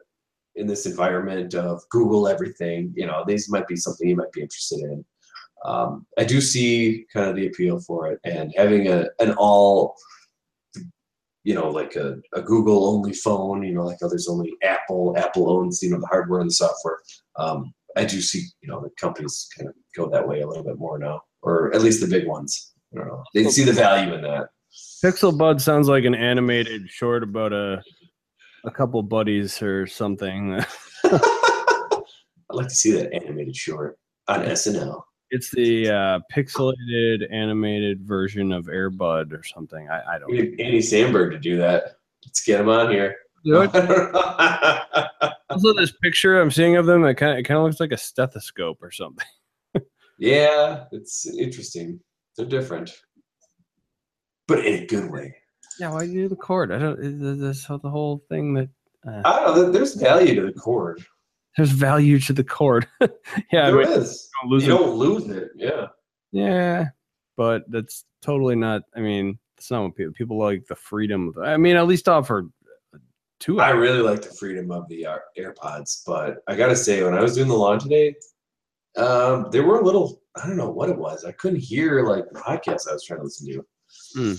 [0.54, 4.40] in this environment of Google everything, you know, these might be something you might be
[4.40, 5.04] interested in.
[5.64, 9.96] Um, I do see kind of the appeal for it, and having a an all,
[11.44, 15.14] you know, like a, a Google only phone, you know, like oh, there's only Apple.
[15.16, 16.98] Apple owns you know the hardware and the software.
[17.36, 20.64] Um, I do see you know the companies kind of go that way a little
[20.64, 22.72] bit more now, or at least the big ones.
[22.94, 23.24] I don't know.
[23.34, 24.48] They see the value in that.
[25.04, 27.82] Pixel Bud sounds like an animated short about a
[28.64, 30.60] a couple buddies or something.
[32.50, 35.02] I'd like to see that animated short on SNL.
[35.30, 39.88] It's the uh, pixelated animated version of Airbud or something.
[39.90, 41.96] I, I don't We need Andy Samberg to do that.
[42.24, 43.16] Let's get him on here.
[43.44, 43.66] know.
[45.50, 47.92] Also, this picture I'm seeing of them, it kind of it kind of looks like
[47.92, 49.26] a stethoscope or something.
[50.18, 51.98] yeah, it's interesting.
[52.36, 52.92] They're different,
[54.46, 55.34] but in a good way.
[55.80, 56.70] Yeah, why do do the cord?
[56.70, 56.98] I don't.
[57.00, 58.68] is- is This the whole thing that
[59.06, 59.72] uh, I don't know.
[59.72, 61.02] There's value to the cord.
[61.58, 62.86] There's value to the cord.
[63.52, 64.30] yeah, I mean, is.
[64.40, 64.78] don't lose You it.
[64.78, 65.50] don't lose it.
[65.56, 65.86] Yeah.
[66.30, 66.86] Yeah,
[67.36, 68.82] but that's totally not.
[68.94, 71.28] I mean, it's not what people people like the freedom.
[71.36, 72.48] Of, I mean, at least offer
[73.40, 73.60] two.
[73.60, 77.34] I really like the freedom of the AirPods, but I gotta say, when I was
[77.34, 78.14] doing the lawn today,
[78.96, 80.22] um, they were a little.
[80.36, 81.24] I don't know what it was.
[81.24, 83.66] I couldn't hear like the podcast I was trying to listen to.
[84.14, 84.34] Hmm.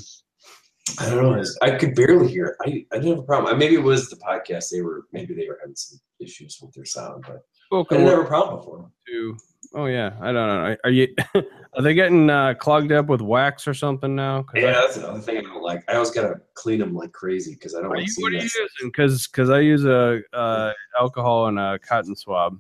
[1.00, 1.34] I don't know.
[1.34, 2.56] I was- I could barely hear it.
[2.62, 3.58] I, I didn't have a problem.
[3.60, 4.70] Maybe it was the podcast.
[4.72, 8.12] They were maybe they were having some issues with their sound, but I spoken didn't
[8.16, 8.92] have a problem before.
[9.08, 9.38] to.
[9.76, 10.76] Oh yeah, I don't know.
[10.84, 11.08] Are you?
[11.76, 14.42] Are they getting uh, clogged up with wax or something now?
[14.44, 15.84] 'Cause I- Yeah, that's another thing I don't like.
[15.88, 18.24] I always gotta clean them like crazy because I don't What are you, to see
[18.24, 18.68] what are you using?
[18.84, 22.60] Because because I use a uh, alcohol and a cotton swab.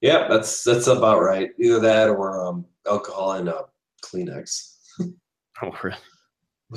[0.00, 1.50] Yeah, that's that's about right.
[1.60, 3.62] Either that or um, alcohol and uh,
[4.04, 4.76] Kleenex,
[5.62, 5.96] Oh, really?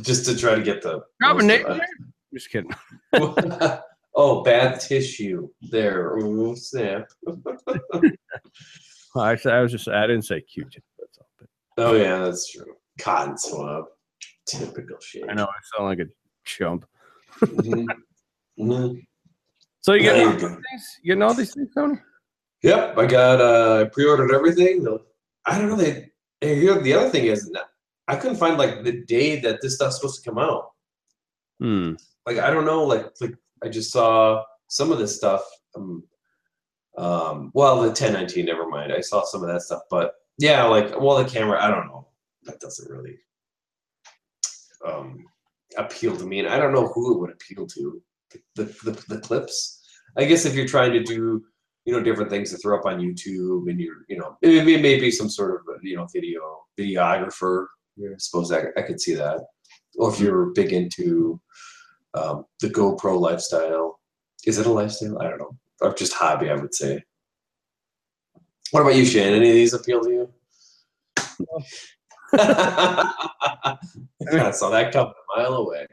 [0.02, 1.02] Just to try to get the.
[1.22, 1.68] Carbonate?
[1.68, 1.82] most
[2.34, 2.72] Just kidding.
[4.16, 5.50] oh, bad tissue.
[5.72, 6.18] There.
[6.18, 7.08] Ooh, snap.
[9.16, 10.84] Well, actually, I was just I didn't say Q-tip.
[11.00, 11.28] That's all.
[11.40, 12.76] But Oh yeah, that's true.
[13.00, 13.86] Cotton swab.
[14.46, 15.24] Typical shit.
[15.30, 16.10] I know I sound like a
[16.46, 16.86] chump.
[17.42, 17.88] Mhm.
[18.60, 19.02] Mhm.
[19.82, 21.00] So you Yeah, getting all these things?
[21.02, 21.96] You getting all these things, Tony?
[22.62, 23.42] Yep, I got.
[23.42, 24.86] uh I pre-ordered everything.
[25.46, 25.76] I don't know.
[25.76, 26.12] They.
[26.42, 27.52] the other thing is,
[28.10, 30.72] I couldn't find like the day that this stuff's supposed to come out.
[31.60, 31.94] Hmm.
[32.26, 35.44] like I don't know, like like I just saw some of this stuff.
[35.76, 36.04] Um,
[36.98, 38.92] um well, the 1019, never mind.
[38.92, 42.08] I saw some of that stuff, but yeah, like well, the camera, I don't know.
[42.44, 43.20] That doesn't really
[44.84, 45.26] um
[45.78, 48.02] appeal to me, and I don't know who it would appeal to.
[48.32, 49.82] The the, the, the clips.
[50.18, 51.44] I guess if you're trying to do
[51.86, 54.82] you know different things to throw up on YouTube, and you're you know it may,
[54.82, 56.42] maybe some sort of you know video
[56.80, 57.68] videographer.
[58.02, 59.42] I suppose I, I could see that.
[59.98, 61.42] Or if you're big into
[62.14, 64.00] um, the GoPro lifestyle.
[64.46, 65.22] Is it a lifestyle?
[65.22, 65.58] I don't know.
[65.82, 67.04] Or just hobby, I would say.
[68.72, 69.34] What about you, Shane?
[69.34, 70.30] Any of these appeal to you?
[72.34, 73.78] I
[74.52, 75.88] saw that coming a mile away.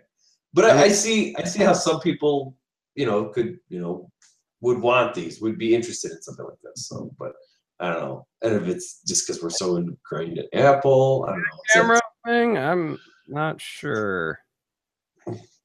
[0.52, 2.56] But I, I see I see how some people,
[2.94, 4.10] you know, could, you know,
[4.60, 6.88] would want these, would be interested in something like this.
[6.88, 7.32] So, but
[7.80, 8.26] I don't know.
[8.42, 11.44] And if it's just because we're so ingrained at Apple, I don't know.
[11.72, 12.58] Camera thing?
[12.58, 14.38] I'm not sure.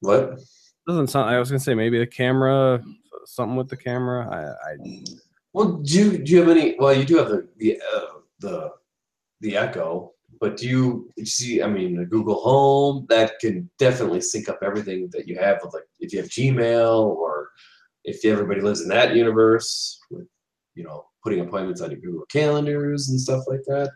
[0.00, 0.38] What?
[0.86, 1.30] Doesn't sound.
[1.30, 2.82] I was gonna say maybe the camera,
[3.24, 4.28] something with the camera.
[4.28, 5.04] I, I
[5.52, 6.76] Well, do you, do you have any?
[6.78, 8.06] Well, you do have the the uh,
[8.40, 8.70] the
[9.40, 11.62] the Echo, but do you, you see?
[11.62, 15.74] I mean, the Google Home that can definitely sync up everything that you have with
[15.74, 17.50] like if you have Gmail or
[18.04, 20.26] if everybody lives in that universe with
[20.74, 23.90] you know putting appointments on your Google calendars and stuff like that.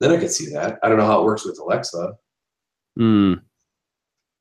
[0.00, 0.78] Then I could see that.
[0.82, 2.14] I don't know how it works with Alexa.
[2.96, 3.34] Hmm.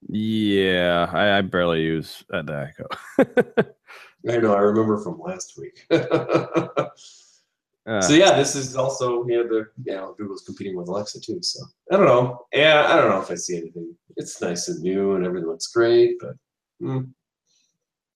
[0.10, 2.74] Yeah, I, I barely use the
[3.20, 3.64] Echo.
[4.30, 4.54] I know.
[4.54, 5.86] I remember from last week.
[5.92, 6.68] Uh,
[8.02, 11.40] So yeah, this is also you know the you know Google's competing with Alexa too.
[11.42, 12.46] So I don't know.
[12.54, 13.94] Yeah, I don't know if I see anything.
[14.16, 16.36] It's nice and new and everything looks great, but
[16.82, 17.12] mm,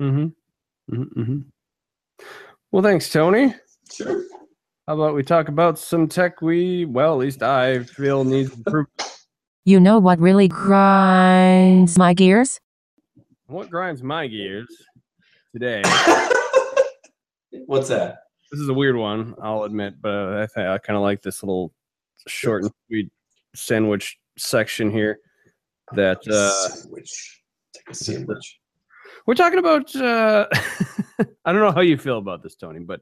[0.01, 0.27] Mm-hmm.
[0.95, 1.21] Mm-hmm.
[1.21, 1.39] mm-hmm.
[2.71, 3.55] Well, thanks, Tony.
[3.91, 4.23] sure.
[4.87, 8.89] How about we talk about some tech we, well, at least I feel needs improvement.
[9.65, 12.59] You know what really grinds my gears?
[13.47, 14.67] what grinds my gears
[15.53, 15.81] today?
[17.65, 18.19] What's that?
[18.51, 21.43] This is a weird one, I'll admit, but I think I kind of like this
[21.43, 21.73] little
[22.27, 23.09] short and sweet
[23.55, 25.19] sandwich section here.
[25.93, 27.41] That uh, sandwich.
[27.73, 28.59] Take a sandwich.
[29.25, 29.93] we're talking about.
[29.95, 30.47] Uh,
[31.45, 33.01] I don't know how you feel about this, Tony, but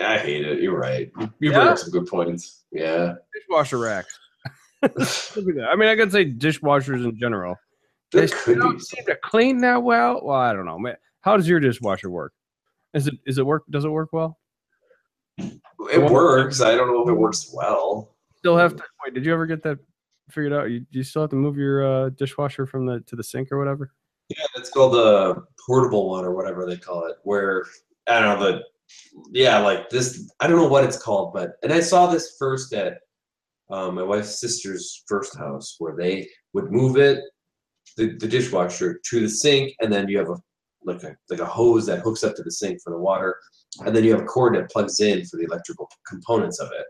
[0.00, 0.60] I hate it.
[0.62, 1.10] You're right.
[1.18, 1.52] You Yeah?
[1.52, 2.64] brought up some good points.
[2.70, 3.14] Yeah.
[3.34, 4.18] dishwasher racks.
[4.82, 5.68] Look at that.
[5.72, 7.56] I mean, I could say dishwashers in general.
[8.12, 10.20] There They don't seem to clean that well.
[10.22, 10.78] Well, I don't know.
[10.78, 10.96] man.
[11.22, 12.32] How does your dishwasher work?
[12.94, 13.64] Is it is it work?
[13.68, 14.38] Does it work well?
[15.38, 16.60] It works.
[16.60, 18.14] I don't know if it works well.
[18.36, 19.14] Still have to wait.
[19.14, 19.78] Did you ever get that
[20.30, 20.70] figured out?
[20.70, 23.52] You, do you still have to move your uh, dishwasher from the to the sink
[23.52, 23.92] or whatever?
[24.28, 27.16] Yeah, it's called the portable one or whatever they call it.
[27.22, 27.64] Where
[28.08, 28.62] I don't know the
[29.32, 30.30] yeah, like this.
[30.40, 32.98] I don't know what it's called, but and I saw this first at
[33.70, 37.20] um, my wife's sister's first house where they would move it,
[37.96, 40.36] the, the dishwasher to the sink, and then you have a
[40.84, 43.36] like a like a hose that hooks up to the sink for the water,
[43.84, 46.86] and then you have a cord that plugs in for the electrical components of it.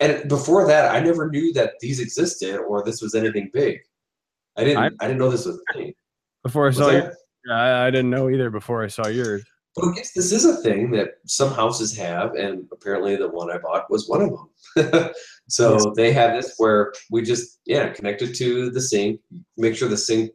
[0.00, 3.78] And before that, I never knew that these existed or this was anything big.
[4.56, 4.78] I didn't.
[4.78, 5.92] I, I- didn't know this was a thing.
[6.46, 7.12] Before I saw your,
[7.50, 8.50] I, I didn't know either.
[8.50, 9.44] Before I saw yours.
[9.74, 13.50] But I guess this is a thing that some houses have, and apparently the one
[13.50, 15.10] I bought was one of them.
[15.48, 19.20] so they have this where we just yeah connect it to the sink,
[19.56, 20.30] make sure the sink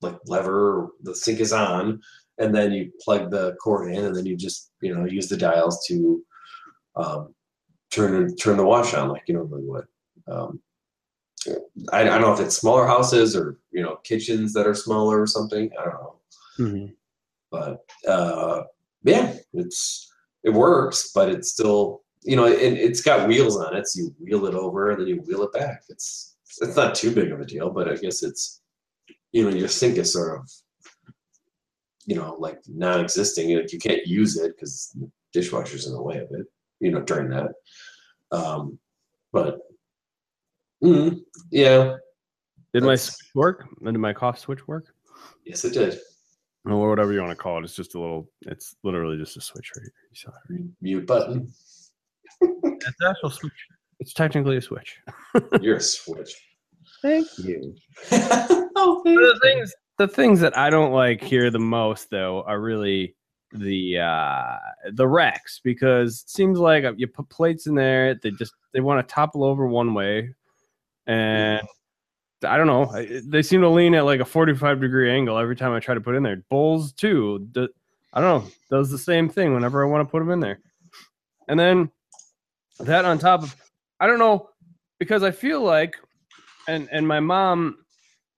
[0.00, 2.00] like lever the sink is on,
[2.38, 5.36] and then you plug the cord in, and then you just you know use the
[5.36, 6.24] dials to
[6.96, 7.34] um,
[7.90, 9.84] turn turn the wash on like you normally would.
[10.26, 10.62] Um,
[11.92, 15.20] I, I don't know if it's smaller houses or you know kitchens that are smaller
[15.20, 15.70] or something.
[15.78, 16.16] I don't know
[16.58, 16.92] Mm-hmm.
[17.50, 18.64] but uh,
[19.04, 20.12] yeah, it's
[20.44, 24.14] it works, but it's still you know, and it's got wheels on it, so you
[24.20, 25.82] wheel it over and then you wheel it back.
[25.88, 28.60] It's it's not too big of a deal, but I guess it's
[29.32, 30.50] you know your sink is sort of
[32.06, 33.56] you know like non-existing.
[33.56, 34.96] Like you can't use it because
[35.32, 36.46] dishwasher's in the way of it,
[36.80, 37.52] you know, during that.
[38.30, 38.78] Um,
[39.32, 39.58] but
[40.82, 41.20] mm,
[41.50, 41.96] yeah,
[42.72, 43.66] Did my That's- switch work?
[43.84, 44.94] Did my cough switch work?
[45.44, 45.98] yes, it did.
[46.64, 47.64] Or whatever you want to call it.
[47.64, 48.30] It's just a little.
[48.42, 49.92] It's literally just a switch right here.
[50.10, 50.70] You saw it, right?
[50.80, 51.52] Mute button.
[52.64, 53.52] It's an actual switch.
[54.00, 54.96] It's technically a switch.
[55.60, 56.34] You're a switch.
[57.02, 57.74] Thank you.
[58.12, 63.14] oh, the things the things that I don't like here the most though are really
[63.52, 64.56] the uh
[64.94, 69.06] the racks because it seems like you put plates in there they just they want
[69.06, 70.34] to topple over one way
[71.06, 71.62] and
[72.44, 72.92] I don't know.
[73.24, 76.00] They seem to lean at like a 45 degree angle every time I try to
[76.00, 76.42] put in there.
[76.50, 77.68] Bowls too do,
[78.12, 80.60] I don't know does the same thing whenever I want to put them in there.
[81.48, 81.90] And then
[82.80, 83.56] that on top of
[84.00, 84.48] I don't know
[84.98, 85.96] because I feel like
[86.68, 87.78] and and my mom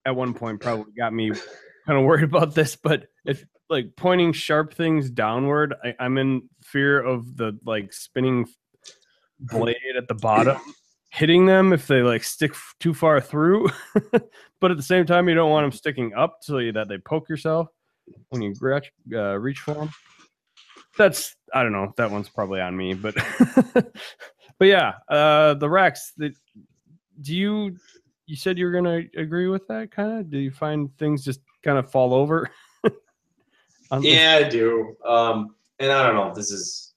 [0.06, 1.30] at one point probably got me
[1.86, 6.48] kind of worried about this, but if like pointing sharp things downward, I, I'm in
[6.62, 8.46] fear of the like spinning
[9.40, 10.60] blade at the bottom
[11.14, 13.68] hitting them if they like stick f- too far through.
[14.60, 17.28] but at the same time, you don't want them sticking up so that they poke
[17.28, 17.68] yourself
[18.30, 19.90] when you reach, uh, reach for them.
[20.98, 21.92] That's I don't know.
[21.96, 23.14] That one's probably on me, but
[24.58, 26.12] but yeah, uh, the racks.
[26.16, 26.32] The,
[27.20, 27.76] do you
[28.26, 30.30] you said you were gonna agree with that kind of?
[30.30, 32.50] Do you find things just kind of fall over?
[33.90, 34.96] On the- Yeah, I do.
[35.06, 36.93] Um, and I don't know this is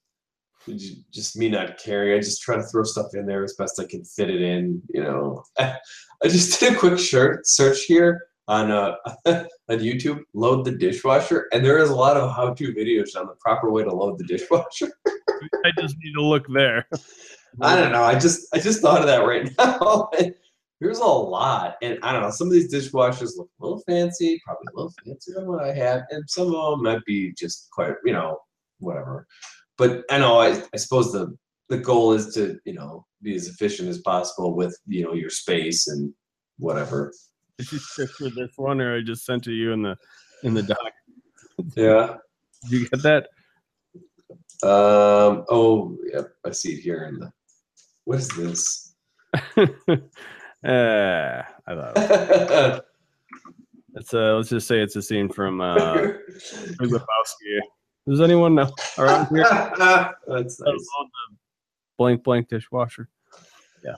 [0.76, 2.18] just me not caring.
[2.18, 4.82] I just try to throw stuff in there as best I can fit it in.
[4.89, 5.78] You know, I
[6.24, 8.95] just did a quick shirt search here on uh,
[9.26, 10.22] on YouTube.
[10.34, 13.84] Load the dishwasher, and there is a lot of how-to videos on the proper way
[13.84, 14.91] to load the dishwasher.
[15.65, 16.88] I just need to look there.
[17.61, 18.03] I don't know.
[18.03, 20.09] I just I just thought of that right now.
[20.80, 22.30] There's a lot, and I don't know.
[22.30, 25.74] Some of these dishwashers look a little fancy, probably a little fancier than what I
[25.74, 28.39] have, and some of them might be just quite, you know,
[28.80, 29.26] whatever.
[29.78, 30.40] But I know.
[30.40, 31.36] I, I suppose the
[31.70, 35.30] the goal is to you know be as efficient as possible with you know your
[35.30, 36.14] space and
[36.58, 37.14] whatever.
[37.58, 39.96] Did you for this one, or I just sent to you in the
[40.44, 40.78] in the doc?
[41.76, 42.18] Yeah.
[42.64, 43.28] Did you get that?
[44.64, 45.46] Um.
[45.50, 46.32] Oh, yep.
[46.46, 47.32] I see it here in the.
[48.06, 48.96] What is this?
[49.58, 49.68] uh,
[50.64, 51.94] I thought
[53.96, 55.96] it's uh let's just say it's a scene from uh
[56.80, 57.60] Lebowski.
[58.08, 59.43] Does anyone know around here?
[60.28, 60.88] That's That nice.
[61.97, 63.10] blank blank dishwasher.
[63.84, 63.95] Yeah.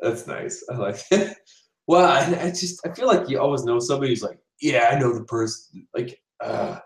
[0.00, 0.64] That's nice.
[0.70, 1.36] I like it.
[1.86, 4.98] Well, I, I just I feel like you always know somebody who's like, yeah, I
[4.98, 5.86] know the person.
[5.94, 6.78] Like, uh,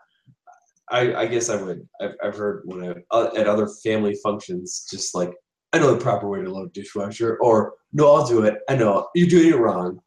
[0.90, 1.88] I I guess I would.
[2.00, 5.32] I've I've heard when I uh, at other family functions, just like
[5.72, 8.58] I know the proper way to load dishwasher, or no, I'll do it.
[8.68, 10.00] I know you're doing it wrong.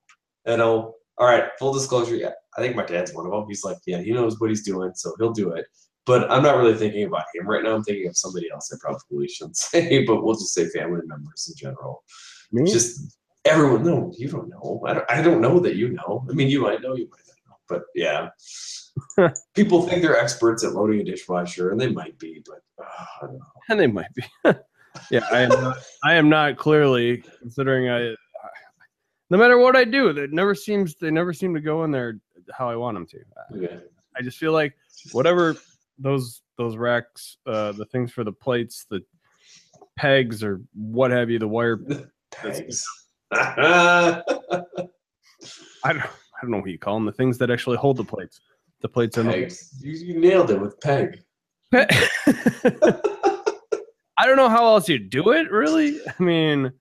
[0.46, 1.46] And I'll all right.
[1.58, 3.46] Full disclosure, yeah, I think my dad's one of them.
[3.48, 5.68] He's like, yeah, he knows what he's doing, so he'll do it.
[6.06, 7.76] But I'm not really thinking about him right now.
[7.76, 8.74] I'm thinking of somebody else.
[8.74, 12.04] I probably shouldn't say, but we'll just say family members in general
[12.52, 12.72] Me?
[12.72, 16.34] just everyone no you don't know I don't, I don't know that you know i
[16.34, 18.30] mean you might know you might not know but yeah
[19.56, 23.26] people think they're experts at loading a dishwasher and they might be but uh, I
[23.26, 23.46] don't know.
[23.70, 24.24] and they might be.
[25.12, 25.50] yeah, I am.
[25.50, 28.16] Not, I am not clearly considering I.
[29.30, 32.20] No matter what I do, it never seems they never seem to go in there
[32.54, 33.20] how I want them to.
[33.56, 33.78] yeah.
[34.18, 34.74] I just feel like
[35.14, 35.56] whatever
[35.98, 39.02] those those racks, uh, the things for the plates, the
[39.98, 41.80] pegs or what have you, the wire.
[42.32, 42.86] Pegs.
[43.32, 44.22] I
[45.86, 46.04] don't.
[46.04, 47.06] I don't know what you call them.
[47.06, 48.42] The things that actually hold the plates.
[48.82, 49.24] The plates are.
[49.24, 49.78] Pegs.
[49.82, 51.24] You, you nailed it with peg
[51.74, 51.88] I
[54.26, 55.50] don't know how else you do it.
[55.50, 56.74] Really, I mean,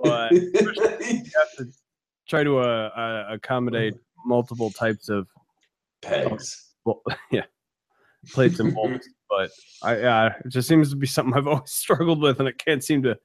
[0.00, 1.66] but you have to
[2.28, 3.94] try to uh, uh, accommodate
[4.26, 5.28] multiple types of
[6.02, 7.44] pegs well, yeah,
[8.32, 9.08] plates and bowls.
[9.28, 9.50] But
[9.82, 12.82] I, yeah, it just seems to be something I've always struggled with, and I can't
[12.82, 13.18] seem to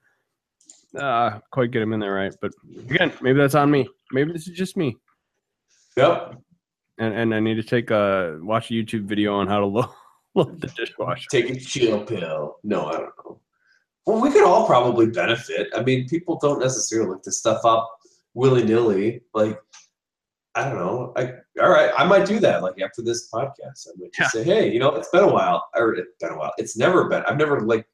[0.97, 2.33] uh, quite get them in there right.
[2.41, 3.87] But again, maybe that's on me.
[4.11, 4.95] Maybe this is just me,
[5.95, 6.35] yep
[6.99, 9.89] and and I need to take a watch a YouTube video on how to load,
[10.35, 11.27] load the dishwasher.
[11.31, 13.39] take a chill pill no i don't know
[14.05, 17.89] well we could all probably benefit i mean people don't necessarily look this stuff up
[18.35, 19.59] willy-nilly like
[20.55, 21.31] i don't know i
[21.61, 24.71] all right i might do that like after this podcast i might just say hey
[24.71, 27.37] you know it's been a while or it's been a while it's never been i've
[27.37, 27.85] never like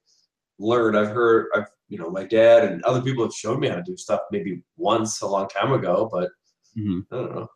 [0.60, 3.76] learned i've heard i've you know my dad and other people have shown me how
[3.76, 6.30] to do stuff maybe once a long time ago but
[6.78, 7.06] Mhm.
[7.12, 7.48] i don't know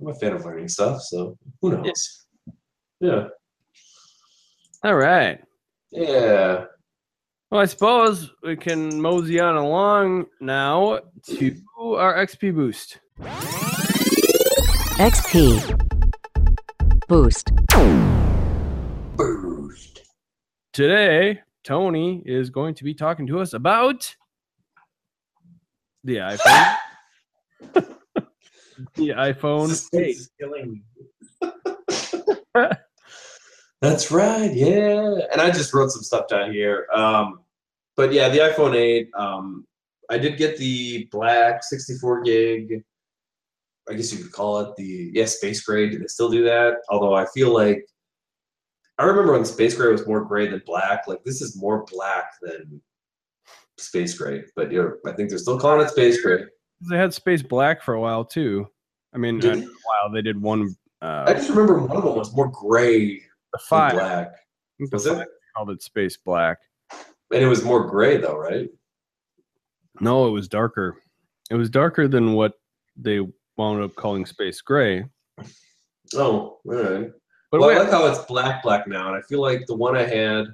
[0.00, 2.26] i'm a fan of learning stuff so who knows
[3.00, 3.28] yeah
[4.84, 5.40] All right.
[5.90, 6.64] yeah
[7.50, 11.00] Well, I suppose we can mosey on along now
[11.36, 11.56] to
[11.96, 12.98] our XP boost.
[14.98, 15.78] XP.
[17.08, 17.50] Boost.
[19.16, 20.02] boost
[20.72, 24.14] today Tony is going to be talking to us about
[26.04, 26.76] the iPhone.
[28.94, 30.16] the iPhone 8.
[30.38, 30.82] killing
[31.40, 31.50] me.
[33.80, 34.52] That's right.
[34.52, 35.20] Yeah.
[35.32, 36.86] And I just wrote some stuff down here.
[36.92, 37.40] Um,
[37.96, 39.08] but yeah, the iPhone 8.
[39.16, 39.66] Um,
[40.10, 42.84] I did get the black 64 gig.
[43.90, 45.88] I guess you could call it the yeah space gray.
[45.90, 46.76] Do they still do that?
[46.88, 47.84] Although I feel like
[48.98, 51.06] I remember when space gray was more gray than black.
[51.08, 52.80] Like this is more black than
[53.78, 54.44] space gray.
[54.54, 56.44] But you know, I think they're still calling it space gray.
[56.90, 58.66] They had Space Black for a while too.
[59.14, 59.62] I mean, Did they?
[59.64, 60.74] a while they did one.
[61.00, 63.20] Uh, I just remember one of them was more gray the
[63.52, 63.92] than five.
[63.92, 64.32] Black,
[64.90, 65.28] Was it?
[65.56, 66.58] called it Space Black.
[66.90, 68.68] and it was more gray though, right?
[70.00, 70.96] No, it was darker.
[71.50, 72.54] It was darker than what
[72.96, 73.20] they
[73.62, 75.04] wound up calling Space Gray.
[76.14, 77.10] Oh, all right.
[77.50, 79.76] But well, wait, I like how it's black, black now, and I feel like the
[79.76, 80.46] one I had,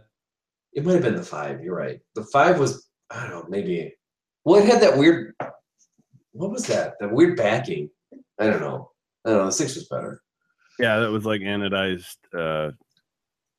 [0.75, 1.63] it might have been the five.
[1.63, 2.01] You're right.
[2.15, 3.95] The five was, I don't know, maybe.
[4.45, 5.35] Well, it had that weird.
[6.33, 6.95] What was that?
[7.01, 7.89] That weird backing.
[8.39, 8.91] I don't know.
[9.25, 9.47] I don't know.
[9.47, 10.23] The six was better.
[10.79, 12.73] yeah, that was like anodized uh,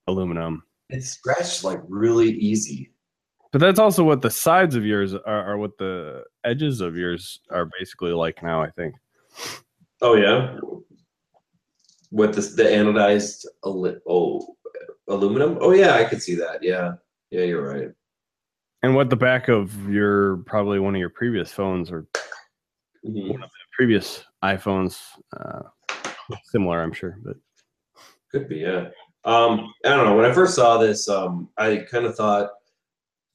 [0.08, 0.64] aluminum.
[0.90, 2.92] It scratched like really easy.
[3.52, 7.40] But that's also what the sides of yours are, are what the edges of yours
[7.50, 8.96] are basically like now, I think.
[10.02, 10.58] Oh yeah.
[12.12, 14.56] With this, the anodized oh
[15.08, 15.58] aluminum.
[15.62, 16.64] Oh yeah, I could see that.
[16.64, 16.94] Yeah,
[17.32, 17.90] yeah, you're right.
[18.82, 22.08] And what the back of your probably one of your previous phones or
[23.06, 23.40] Mhm.
[23.74, 25.00] previous iPhones,
[25.38, 25.64] uh,
[26.46, 27.18] similar, I'm sure.
[27.24, 27.38] But
[28.32, 28.90] Could be, yeah.
[29.26, 30.16] Um, I don't know.
[30.16, 32.52] When I first saw this, um, I kind of thought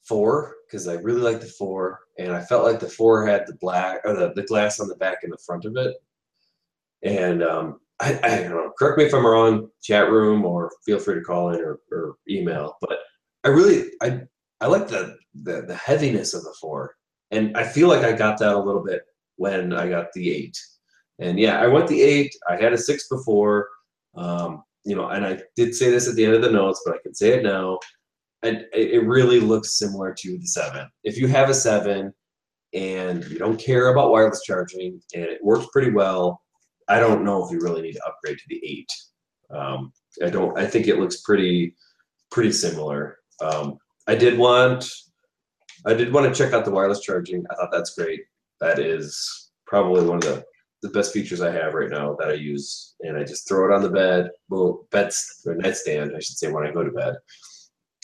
[0.02, 3.56] four because I really like the four, and I felt like the four had the
[3.60, 5.96] black or the, the glass on the back and the front of it.
[7.02, 8.72] And um, I, I don't know.
[8.78, 12.16] Correct me if I'm wrong, chat room, or feel free to call in or, or
[12.28, 12.76] email.
[12.80, 12.98] But
[13.44, 14.22] I really, I,
[14.60, 16.94] I like the, the the heaviness of the four,
[17.30, 19.02] and I feel like I got that a little bit
[19.36, 20.58] when I got the eight.
[21.18, 22.34] And yeah, I went the eight.
[22.48, 23.68] I had a six before.
[24.14, 26.94] Um, you know, and I did say this at the end of the notes, but
[26.94, 27.78] I can say it now.
[28.44, 30.88] It really looks similar to the seven.
[31.02, 32.12] If you have a seven
[32.72, 36.42] and you don't care about wireless charging and it works pretty well,
[36.88, 38.88] I don't know if you really need to upgrade to the eight.
[39.54, 39.92] Um,
[40.22, 40.58] I don't.
[40.58, 41.74] I think it looks pretty
[42.30, 43.18] pretty similar.
[43.40, 44.86] Um, I did want
[45.86, 47.44] I did want to check out the wireless charging.
[47.50, 48.20] I thought that's great.
[48.60, 50.44] That is probably one of the
[50.82, 53.74] the best features I have right now that I use, and I just throw it
[53.74, 55.10] on the bed, well, bed
[55.46, 57.14] or nightstand, I should say, when I go to bed,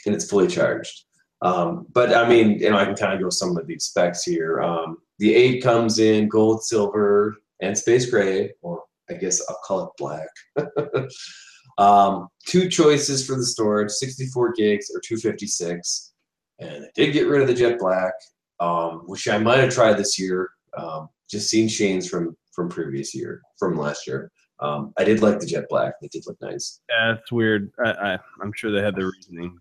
[0.07, 1.05] and it's fully charged.
[1.43, 4.23] Um, but I mean, you know, I can kind of go some of these specs
[4.23, 4.61] here.
[4.61, 9.85] Um, the eight comes in gold, silver, and space gray, or I guess I'll call
[9.85, 10.29] it black.
[11.79, 16.13] um, two choices for the storage: 64 gigs or 256.
[16.59, 18.13] And I did get rid of the jet black,
[18.61, 20.51] um, which I might have tried this year.
[20.77, 24.31] Um, just seen Shane's from from previous year, from last year.
[24.61, 26.81] Um, I did like the jet black; it did look nice.
[26.91, 27.73] yeah, it's weird.
[27.83, 29.59] I, I, I'm sure they had their reasoning.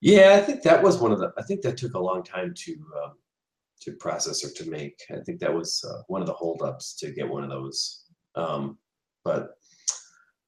[0.00, 1.32] Yeah, I think that was one of the.
[1.38, 2.72] I think that took a long time to
[3.04, 3.12] um,
[3.82, 4.98] to process or to make.
[5.10, 8.04] I think that was uh, one of the holdups to get one of those.
[8.34, 8.78] Um,
[9.24, 9.56] but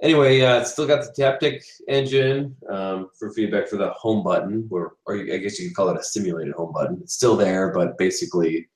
[0.02, 4.94] anyway, it's still got the Taptic engine um, for feedback for the home button, or
[5.06, 6.98] or I guess you could call it a simulated home button.
[7.02, 8.68] It's still there, but basically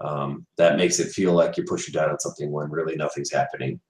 [0.00, 3.80] um, that makes it feel like you're pushing down on something when really nothing's happening.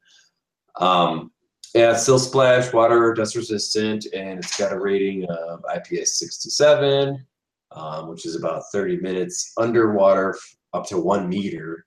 [0.80, 1.30] Um,
[1.74, 7.26] yeah, it's still splash, water, dust resistant, and it's got a rating of IPS 67,
[7.72, 10.36] um, which is about 30 minutes underwater
[10.72, 11.84] up to one meter.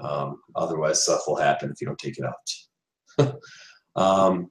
[0.00, 2.24] Um, otherwise, stuff will happen if you don't take it
[3.20, 3.40] out.
[3.96, 4.50] um,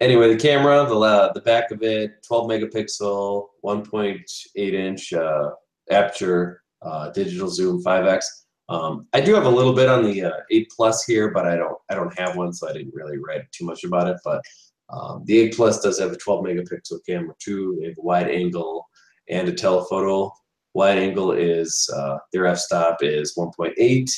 [0.00, 5.50] anyway, the camera, the la- the back of it, 12 megapixel, 1.8 inch uh,
[5.90, 8.41] aperture, uh, digital zoom, 5x.
[8.72, 11.56] Um, I do have a little bit on the uh, 8 Plus here, but I
[11.56, 14.16] don't I don't have one, so I didn't really write too much about it.
[14.24, 14.42] But
[14.88, 17.76] um, the 8 Plus does have a 12 megapixel camera too.
[17.78, 18.88] They have a wide angle
[19.28, 20.32] and a telephoto.
[20.72, 24.10] Wide angle is uh, their f-stop is 1.8,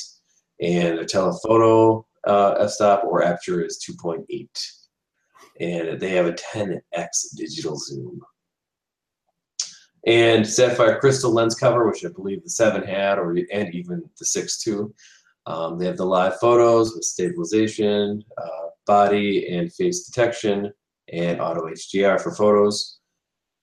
[0.61, 4.47] and a telephoto uh, f-stop or aperture is 2.8,
[5.59, 8.21] and they have a 10x digital zoom
[10.05, 14.25] and sapphire crystal lens cover, which I believe the seven had, or and even the
[14.25, 14.93] six too.
[15.47, 20.71] Um, they have the live photos with stabilization, uh, body and face detection,
[21.11, 22.99] and auto HDR for photos.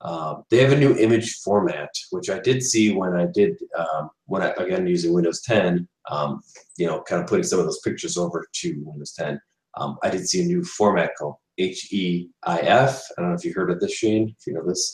[0.01, 4.11] Um, they have a new image format, which I did see when I did um,
[4.27, 5.89] when I again using Windows 10.
[6.11, 6.41] Um,
[6.77, 9.41] you know, kind of putting some of those pictures over to Windows 10.
[9.77, 12.31] Um, I did see a new format called HEIF.
[12.45, 14.35] I don't know if you heard of this, Shane.
[14.39, 14.93] If you know this.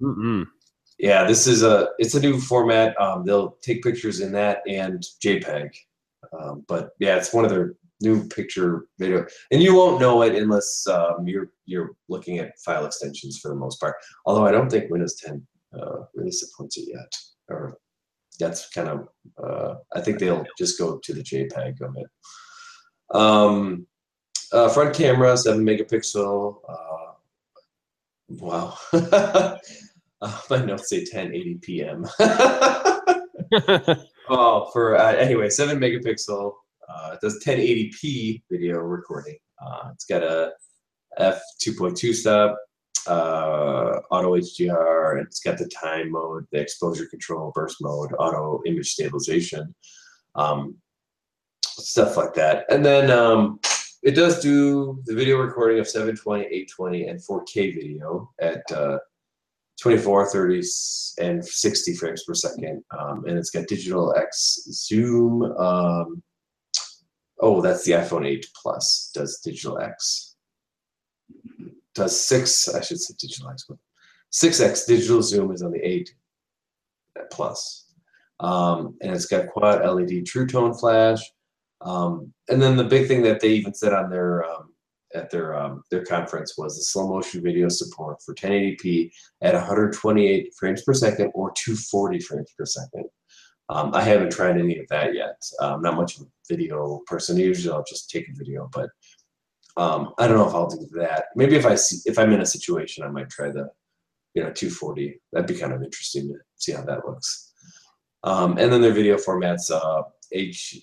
[0.00, 0.46] Mm-mm.
[0.98, 2.98] Yeah, this is a it's a new format.
[3.00, 5.70] Um, they'll take pictures in that and JPEG.
[6.32, 10.34] Um, but yeah, it's one of their new picture video, and you won't know it
[10.34, 13.96] unless um, you're you're looking at file extensions for the most part.
[14.24, 15.46] Although I don't think Windows 10
[15.78, 17.12] uh, really supports it yet,
[17.48, 17.76] or
[18.38, 19.08] that's kind of
[19.42, 22.06] uh, I think they'll just go to the JPEG of it.
[23.14, 23.86] Um,
[24.52, 26.56] uh, front camera, seven megapixel.
[26.68, 27.12] Uh,
[28.28, 28.78] wow.
[30.22, 32.06] uh, my notes say 1080 PM.
[34.28, 36.52] oh, for uh, anyway, seven megapixel.
[36.88, 39.36] Uh, it does 1080p video recording.
[39.64, 40.52] Uh, it's got a
[41.18, 42.56] f 2.2 stop,
[43.08, 45.22] uh, auto HDR.
[45.22, 49.74] It's got the time mode, the exposure control, burst mode, auto image stabilization,
[50.34, 50.76] um,
[51.64, 52.66] stuff like that.
[52.70, 53.58] And then um,
[54.02, 58.98] it does do the video recording of 720, 820, and 4K video at uh,
[59.80, 60.62] 24, 30,
[61.20, 62.82] and 60 frames per second.
[62.96, 65.42] Um, and it's got digital X zoom.
[65.42, 66.22] Um,
[67.40, 70.36] oh, that's the iPhone 8 Plus does digital X.
[71.94, 73.78] Does six, I should say digital X, but
[74.32, 76.14] 6X digital zoom is on the 8
[77.30, 77.86] Plus.
[78.40, 81.20] Um, and it's got quad LED True Tone flash.
[81.80, 84.72] Um, and then the big thing that they even said on their um,
[85.14, 89.10] at their um, their conference was the slow motion video support for 1080p
[89.42, 93.04] at 128 frames per second or 240 frames per second.
[93.68, 95.40] Um, I haven't tried any of that yet.
[95.60, 97.36] Um, not much of a video person.
[97.36, 98.90] Usually, I'll just take a video, but
[99.76, 101.26] um, I don't know if I'll do that.
[101.34, 103.68] Maybe if I see if I'm in a situation, I might try the
[104.34, 105.20] you know 240.
[105.32, 107.52] That'd be kind of interesting to see how that looks.
[108.22, 110.02] Um, and then their video formats uh,
[110.32, 110.76] H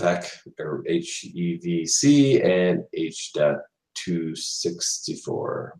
[0.00, 0.26] VEC
[0.58, 5.70] or HEVC and H.264.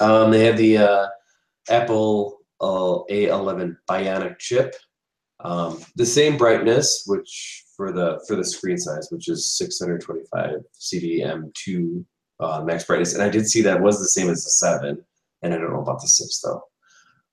[0.00, 1.06] Um, they have the uh,
[1.68, 4.74] Apple uh, A11 Bionic chip.
[5.40, 12.04] Um, the same brightness, which for the for the screen size, which is 625 CDM2
[12.40, 15.04] uh, max brightness, and I did see that was the same as the seven,
[15.42, 16.62] and I don't know about the six though.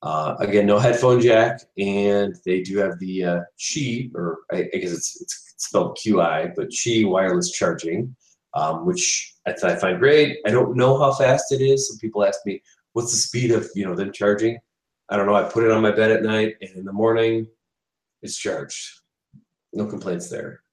[0.03, 4.77] Uh, again, no headphone jack, and they do have the uh, Qi, or I, I
[4.77, 8.15] guess it's, it's spelled QI, but Qi wireless charging,
[8.55, 10.39] um, which I, I find great.
[10.45, 11.87] I don't know how fast it is.
[11.87, 12.61] Some people ask me,
[12.93, 14.57] "What's the speed of you know them charging?"
[15.09, 15.35] I don't know.
[15.35, 17.45] I put it on my bed at night, and in the morning,
[18.23, 19.01] it's charged.
[19.73, 20.63] No complaints there.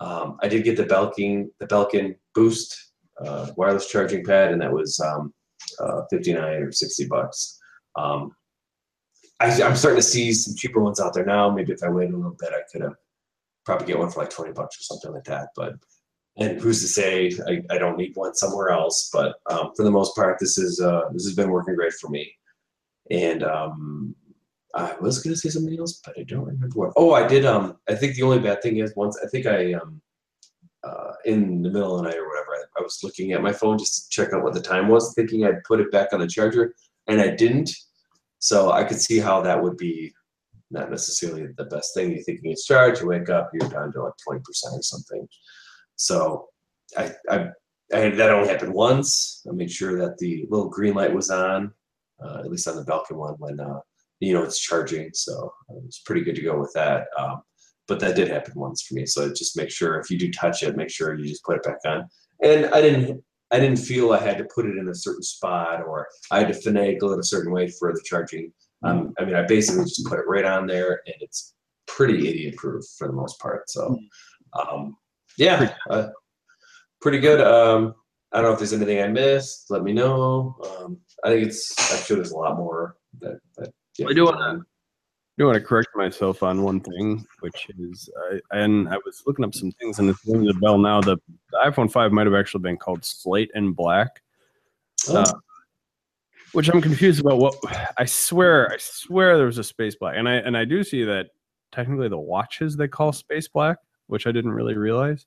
[0.00, 2.92] Um, I did get the Belkin the Belkin Boost
[3.24, 5.32] uh, wireless charging pad, and that was um,
[5.78, 7.58] uh, 59 or 60 bucks.
[7.96, 8.32] Um,
[9.40, 11.50] I, am starting to see some cheaper ones out there now.
[11.50, 12.94] Maybe if I waited a little bit, I could have
[13.64, 15.48] probably get one for like 20 bucks or something like that.
[15.56, 15.74] But
[16.36, 19.10] and who's to say I, I don't need one somewhere else?
[19.12, 22.08] But um, for the most part, this is uh, this has been working great for
[22.08, 22.32] me.
[23.10, 24.14] And um,
[24.74, 26.92] I was gonna say something else, but I don't remember what.
[26.96, 27.44] Oh, I did.
[27.44, 30.00] Um, I think the only bad thing is once I think I um,
[30.84, 33.52] uh, in the middle of the night or whatever, I, I was looking at my
[33.52, 36.20] phone just to check out what the time was, thinking I'd put it back on
[36.20, 36.74] the charger,
[37.06, 37.70] and I didn't.
[38.40, 40.12] So I could see how that would be
[40.70, 42.10] not necessarily the best thing.
[42.10, 45.28] You're thinking it's charged, you wake up, you're down to like 20% or something.
[45.96, 46.48] So
[46.96, 47.48] I, I,
[47.92, 49.44] I that only happened once.
[49.48, 51.72] I made sure that the little green light was on,
[52.24, 53.80] uh, at least on the Belkin one when, uh,
[54.20, 55.10] you know, it's charging.
[55.12, 55.52] So
[55.86, 57.06] it's pretty good to go with that.
[57.18, 57.42] Um,
[57.88, 59.04] but that did happen once for me.
[59.04, 61.64] So just make sure if you do touch it, make sure you just put it
[61.64, 62.08] back on.
[62.42, 63.22] And I didn't
[63.52, 66.52] I didn't feel I had to put it in a certain spot or I had
[66.52, 68.52] to finagle it a certain way for the charging.
[68.82, 71.54] Um, I mean, I basically just put it right on there, and it's
[71.86, 73.68] pretty idiot proof for the most part.
[73.68, 73.98] So,
[74.58, 74.96] um,
[75.36, 76.08] yeah, uh,
[77.02, 77.40] pretty good.
[77.40, 77.94] Um,
[78.32, 79.66] I don't know if there's anything I missed.
[79.70, 80.56] Let me know.
[80.64, 81.74] Um, I think it's.
[81.92, 83.38] I'm sure there's a lot more that.
[83.58, 83.72] that
[84.08, 84.69] I do want to.
[85.40, 89.22] I do want to correct myself on one thing, which is, I, and I was
[89.26, 91.00] looking up some things, and it's ringing the bell now.
[91.00, 91.16] The,
[91.50, 94.20] the iPhone 5 might have actually been called Slate and Black.
[95.08, 95.16] Oh.
[95.16, 95.32] Uh,
[96.52, 97.38] which I'm confused about.
[97.38, 97.54] What
[97.96, 101.04] I swear, I swear there was a space black, and I and I do see
[101.04, 101.28] that
[101.72, 103.78] technically the watches they call space black,
[104.08, 105.24] which I didn't really realize.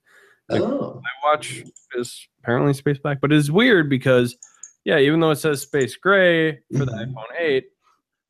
[0.49, 1.01] Like, oh.
[1.01, 1.63] My watch
[1.95, 4.35] is apparently space black, but it's weird because
[4.83, 7.13] yeah, even though it says space gray for the Mhm.
[7.13, 7.65] iPhone 8,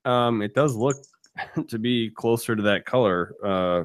[0.06, 0.96] um, it does look
[1.68, 3.34] to be closer to that color.
[3.44, 3.84] Uh,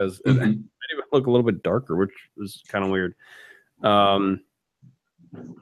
[0.00, 0.38] as it Mhm.
[0.38, 3.14] might even look a little bit darker, which is kind of weird.
[3.82, 4.40] Um,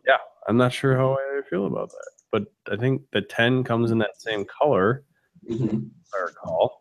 [0.07, 3.91] yeah, I'm not sure how I feel about that, but I think the 10 comes
[3.91, 5.05] in that same color,
[5.51, 5.89] Mhm.
[6.05, 6.81] if I recall,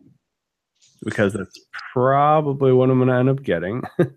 [1.04, 1.60] because that's
[1.94, 3.82] probably what I'm going to end up getting.
[3.98, 4.08] and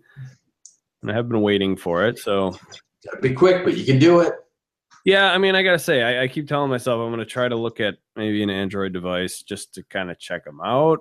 [1.11, 2.51] I have been waiting for it, so
[3.05, 4.33] Gotta be quick, but you can do it.
[5.05, 7.55] Yeah, I mean, I gotta say, I, I keep telling myself I'm gonna try to
[7.55, 10.99] look at maybe an Android device just to kind of check them out.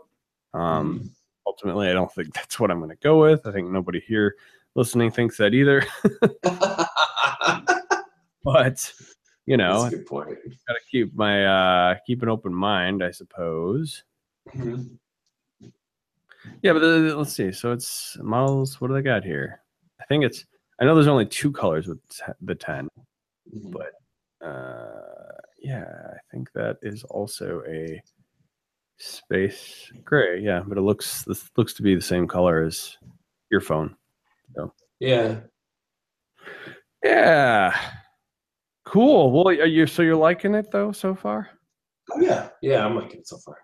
[0.55, 1.11] Um, Mhm.
[1.47, 3.47] ultimately, I don't think that's what I'm gonna go with.
[3.47, 4.37] I think nobody here
[4.75, 5.85] listening thinks that either.
[8.45, 8.93] but
[9.47, 10.39] you know, That's a good point.
[10.67, 14.05] gotta keep my uh keep an open mind, I suppose.
[14.55, 14.99] Mhm.
[16.63, 17.53] Yeah, but the, let's see.
[17.53, 18.81] So it's models.
[18.81, 19.61] What do they got here?
[20.01, 20.45] I think it's.
[20.81, 21.99] I know there's only two colors with
[22.41, 22.89] the ten.
[23.55, 23.73] Mhm.
[23.73, 28.01] But uh, yeah, I think that is also a
[28.99, 30.41] space gray.
[30.41, 32.97] Yeah, but it looks this looks to be the same color as
[33.51, 33.97] your phone.
[34.55, 34.73] So.
[35.01, 35.41] Yeah.
[37.05, 37.79] Yeah,
[38.85, 39.31] cool.
[39.31, 41.49] Well, are you so you're liking it though so far?
[42.11, 42.49] Oh, yeah.
[42.61, 43.59] Yeah, I'm liking it so far.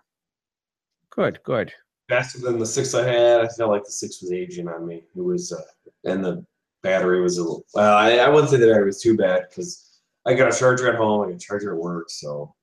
[1.09, 1.73] Good, good.
[2.07, 3.41] Faster than the six I had.
[3.41, 5.03] I felt like the six was aging on me.
[5.15, 5.61] It was, uh,
[6.09, 6.45] and the
[6.85, 7.65] battery was a little.
[7.73, 10.87] Well, I, I wouldn't say the battery was too bad because I got a charger
[10.87, 11.23] at home.
[11.23, 12.53] I got a charger at work, so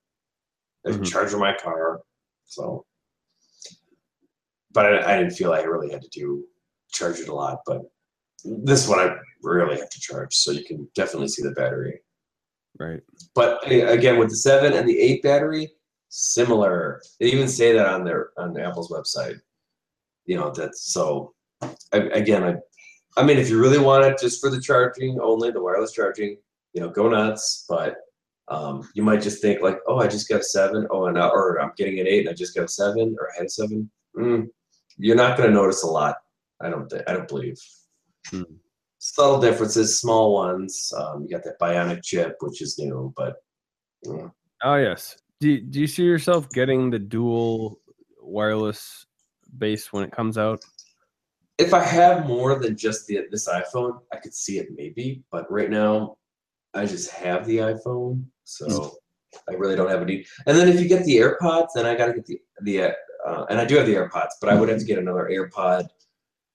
[0.87, 1.05] I Mhm.
[1.05, 2.01] charger my car.
[2.47, 2.87] So,
[4.73, 6.47] but I, I didn't feel I really had to do
[6.93, 7.61] charge it a lot.
[7.67, 7.83] But
[8.45, 12.01] this one I really have to charge, so you can definitely see the battery.
[12.79, 13.01] Right.
[13.35, 15.73] But again, with the seven and the eight battery,
[16.09, 17.03] similar.
[17.19, 19.41] They even say that on their on Apple's website.
[20.27, 21.35] You know that's so.
[21.93, 22.57] I, again, I,
[23.17, 26.39] I mean, if you really want it just for the charging only, the wireless charging,
[26.73, 27.67] you know, go nuts.
[27.69, 27.97] But
[28.49, 30.87] um, you might just think like, oh, I just got seven.
[30.91, 33.31] Oh, and I, or I'm getting an eight, and I just got a seven, or
[33.31, 33.91] I had seven.
[34.17, 34.49] Mm,
[34.97, 36.17] you're not going to notice a lot.
[36.61, 37.03] I don't think.
[37.07, 37.59] I don't believe.
[38.31, 38.43] Hmm.
[38.99, 40.93] Subtle differences, small ones.
[40.97, 43.37] Um, you got that bionic chip, which is new, but
[44.07, 44.31] mm,
[44.63, 45.17] Oh yes.
[45.41, 47.81] Do Do you see yourself getting the dual
[48.21, 49.07] wireless
[49.59, 50.65] base when it comes out?
[51.63, 55.23] If I have more than just the this iPhone, I could see it maybe.
[55.31, 56.17] But right now,
[56.75, 58.97] I just have the iPhone, so
[59.49, 60.27] I really don't have a need.
[60.47, 62.95] And then if you get the AirPods, then I got to get the the
[63.27, 65.87] uh, and I do have the AirPods, but I would have to get another AirPod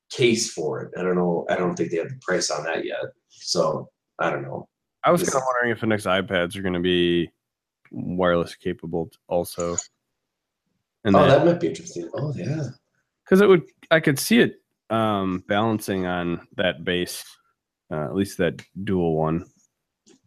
[0.10, 0.92] case for it.
[0.98, 1.46] I don't know.
[1.50, 3.04] I don't think they have the price on that yet.
[3.30, 3.90] So
[4.20, 4.68] I don't know.
[5.04, 7.32] I was kind of wondering if the next iPads are going to be
[7.92, 9.78] wireless capable also.
[11.06, 12.10] And oh, then, that might be interesting.
[12.16, 12.64] Oh yeah.
[13.24, 17.24] because it would, I could see it um balancing on that base,
[17.92, 19.46] uh, at least that dual one.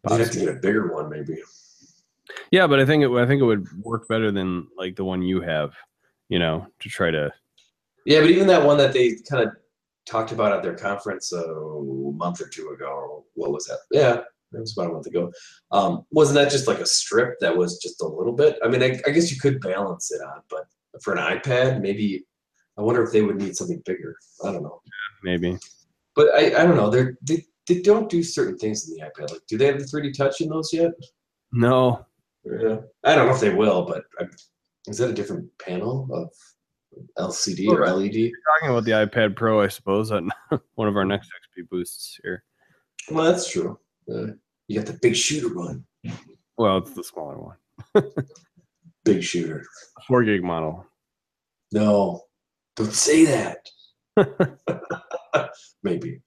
[0.08, 1.38] You'd have to get a bigger one, maybe.
[2.50, 5.04] Yeah, but I think it, would- I think it would work better than like the
[5.04, 5.74] one you have.
[6.28, 7.32] You know, to try to.
[8.06, 9.52] Yeah, but even that one that they kind of
[10.06, 13.78] talked about at their conference uh, a month or two ago, or what was that?
[13.90, 14.18] Yeah,
[14.52, 15.32] it was about a month ago.
[15.72, 18.58] Um, wasn't that just like a strip that was just a little bit?
[18.64, 20.66] I mean, I, I guess you could balance it on, but
[21.02, 22.24] for an iPad, maybe
[22.81, 24.16] I wonder if they would need something bigger.
[24.43, 24.81] I don't know,
[25.22, 25.59] Maybe.
[26.16, 26.89] but I, I don't know.
[26.89, 29.31] They're, they they don't do certain things in the iPad.
[29.31, 30.93] Like, do they have the 3D Touch in those yet?
[31.53, 32.07] No,
[32.45, 34.24] Yeah, I don't know if they will, but I,
[34.89, 36.31] is that a different panel of
[37.18, 38.33] LCD or LED?
[38.47, 40.31] talking about the iPad Pro, I suppose, on
[40.76, 42.45] one of our next XP boosts here.
[43.11, 43.78] Well, that's true.
[44.11, 44.28] Uh,
[44.68, 45.85] you got the big shooter one.
[46.57, 47.57] Well, it's the smaller one,
[49.05, 49.64] Big shooter.
[50.09, 50.87] four gig model.
[51.72, 52.22] No,
[52.81, 53.68] don't say that.
[55.83, 56.20] Maybe.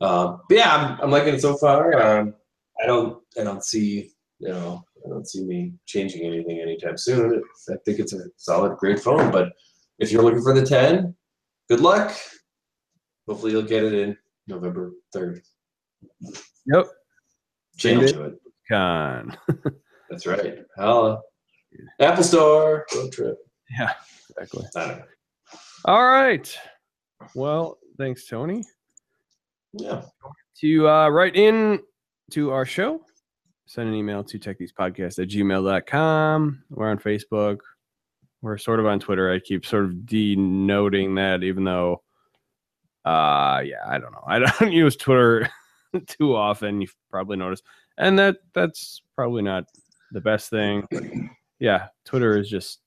[0.00, 2.00] Um, but yeah, I'm, I'm liking it so far.
[2.00, 2.34] Um,
[2.82, 7.42] I don't, I don't see, you know, I don't see me changing anything anytime soon.
[7.70, 9.30] I think it's a solid, great phone.
[9.30, 9.52] But
[9.98, 11.14] if you're looking for the 10,
[11.68, 12.16] good luck.
[13.28, 14.16] Hopefully, you'll get it in
[14.46, 15.40] November 3rd.
[16.66, 16.86] Yep.
[17.76, 18.14] Channel Indeed.
[18.14, 18.40] to it.
[18.68, 19.36] Con.
[20.10, 20.58] That's right.
[20.76, 21.20] Holla.
[22.00, 23.38] Apple Store road trip.
[23.78, 23.92] Yeah,
[24.28, 24.66] exactly.
[25.84, 26.02] I don't know.
[26.02, 26.58] All right.
[27.34, 28.64] Well, thanks, Tony.
[29.72, 30.02] Yeah.
[30.60, 31.80] To uh, write in
[32.32, 33.02] to our show,
[33.66, 36.64] send an email to techeasepodcast at gmail.com.
[36.70, 37.58] We're on Facebook.
[38.42, 39.32] We're sort of on Twitter.
[39.32, 42.02] I keep sort of denoting that, even though,
[43.04, 44.24] uh, yeah, I don't know.
[44.26, 45.48] I don't use Twitter
[46.06, 46.80] too often.
[46.80, 47.64] You've probably noticed,
[47.98, 49.64] and that that's probably not
[50.12, 50.86] the best thing.
[51.58, 52.80] Yeah, Twitter is just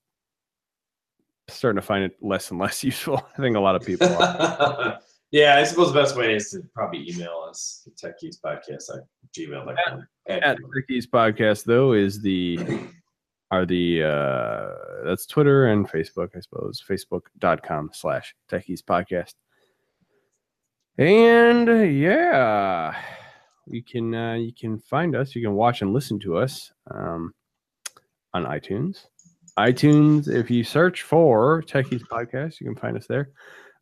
[1.48, 3.26] starting to find it less and less useful.
[3.36, 4.98] I think a lot of people are.
[5.30, 9.04] yeah, I suppose the best way is to probably email us at techeasepodcast at
[9.36, 10.06] gmail.com.
[10.28, 12.58] at Ricky's podcast though is the
[13.50, 16.82] are the uh that's Twitter and Facebook, I suppose.
[16.88, 19.34] Facebook.com slash tech ease podcast.
[20.96, 22.96] And uh, yeah,
[23.66, 27.34] you can uh you can find us, you can watch and listen to us um
[28.32, 29.06] on iTunes.
[29.58, 33.30] iTunes, if you search for Tech Ease Podcast, you can find us there.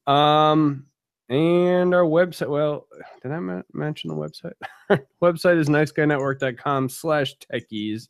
[0.06, 0.86] Um
[1.28, 2.86] And our website, well,
[3.22, 4.52] did I men- mention the website?
[5.22, 8.08] website is niceguynetwork.com slash techease.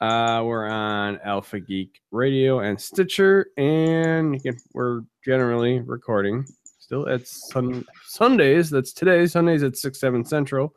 [0.00, 6.44] Uh, we're on Alpha Geek Radio and Stitcher, and can, we're generally recording
[6.78, 8.68] still at sun, Sundays.
[8.68, 10.74] That's today, Sundays at 6, 7 Central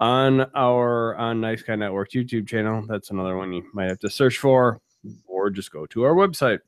[0.00, 2.84] on our on Nice Guy Network YouTube channel.
[2.88, 4.80] That's another one you might have to search for,
[5.48, 6.60] or just go to our website.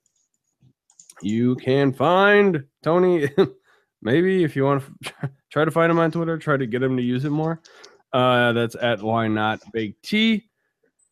[1.23, 3.31] You can find Tony,
[4.03, 6.97] maybe if you want to try to find him on Twitter, try to get him
[6.97, 7.61] to use it more.
[8.13, 10.49] Uh, that's at why not big T,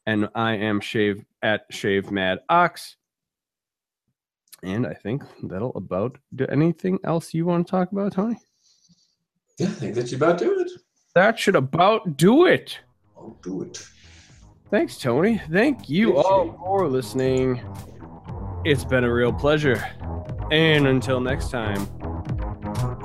[0.07, 2.97] and I am shave at shave mad ox.
[4.65, 8.41] And I think that'll about do anything else you want to talk about, Tony.
[9.59, 10.73] Yeah, I think that you about do it.
[11.15, 12.79] That should about do it.
[13.17, 13.87] I'll do it.
[14.71, 15.41] Thanks, Tony.
[15.51, 17.61] Thank you all for listening.
[18.65, 19.83] It's been a real pleasure.
[20.51, 21.87] And until next time,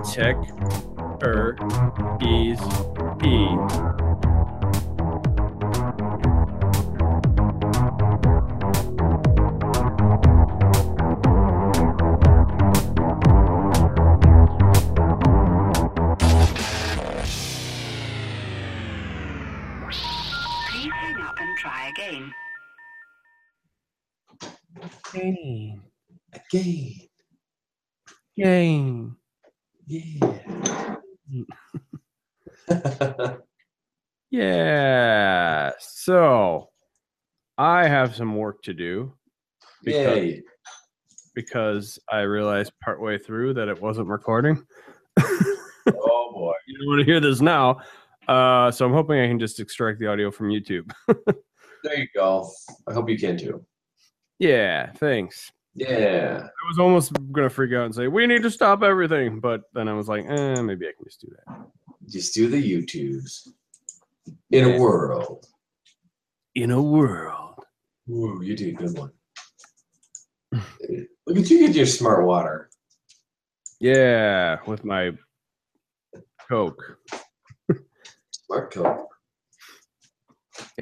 [0.03, 0.36] tech
[1.24, 1.55] er
[2.22, 2.59] ease
[3.24, 4.03] e.
[26.54, 26.93] Again.
[28.38, 29.18] Game.
[29.88, 30.95] Yeah.
[34.30, 35.72] Yeah.
[35.80, 36.70] So
[37.60, 39.14] I have some work to do
[39.84, 40.41] because, Yay.
[41.36, 44.66] because I realized partway through that it wasn't recording.
[45.20, 45.54] Oh
[46.34, 46.54] boy.
[46.66, 47.82] you don't want to hear this now.
[48.28, 50.91] Uh, so I'm hoping I can just extract the audio from YouTube.
[51.84, 52.49] There you go.
[52.88, 53.64] I hope you can too.
[54.39, 55.51] yeah, thanks.
[55.76, 56.43] Yeah.
[56.43, 59.88] I was almost gonna freak out and say we need to stop everything, but then
[59.88, 61.65] I was like, eh, maybe I can just do that.
[62.09, 63.47] Just do the YouTubes.
[64.51, 64.76] In Yeah.
[64.76, 65.45] a world.
[66.55, 67.65] In a world.
[68.09, 69.11] Ooh, you did a good one.
[71.26, 72.69] Look at you get your smart water.
[73.80, 75.11] Yeah, with my
[76.47, 76.99] Coke.
[78.32, 79.09] Smart coke.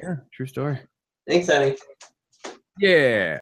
[0.02, 0.78] Yeah, true story.
[1.26, 1.76] Thanks, honey.
[2.78, 3.40] Yeah.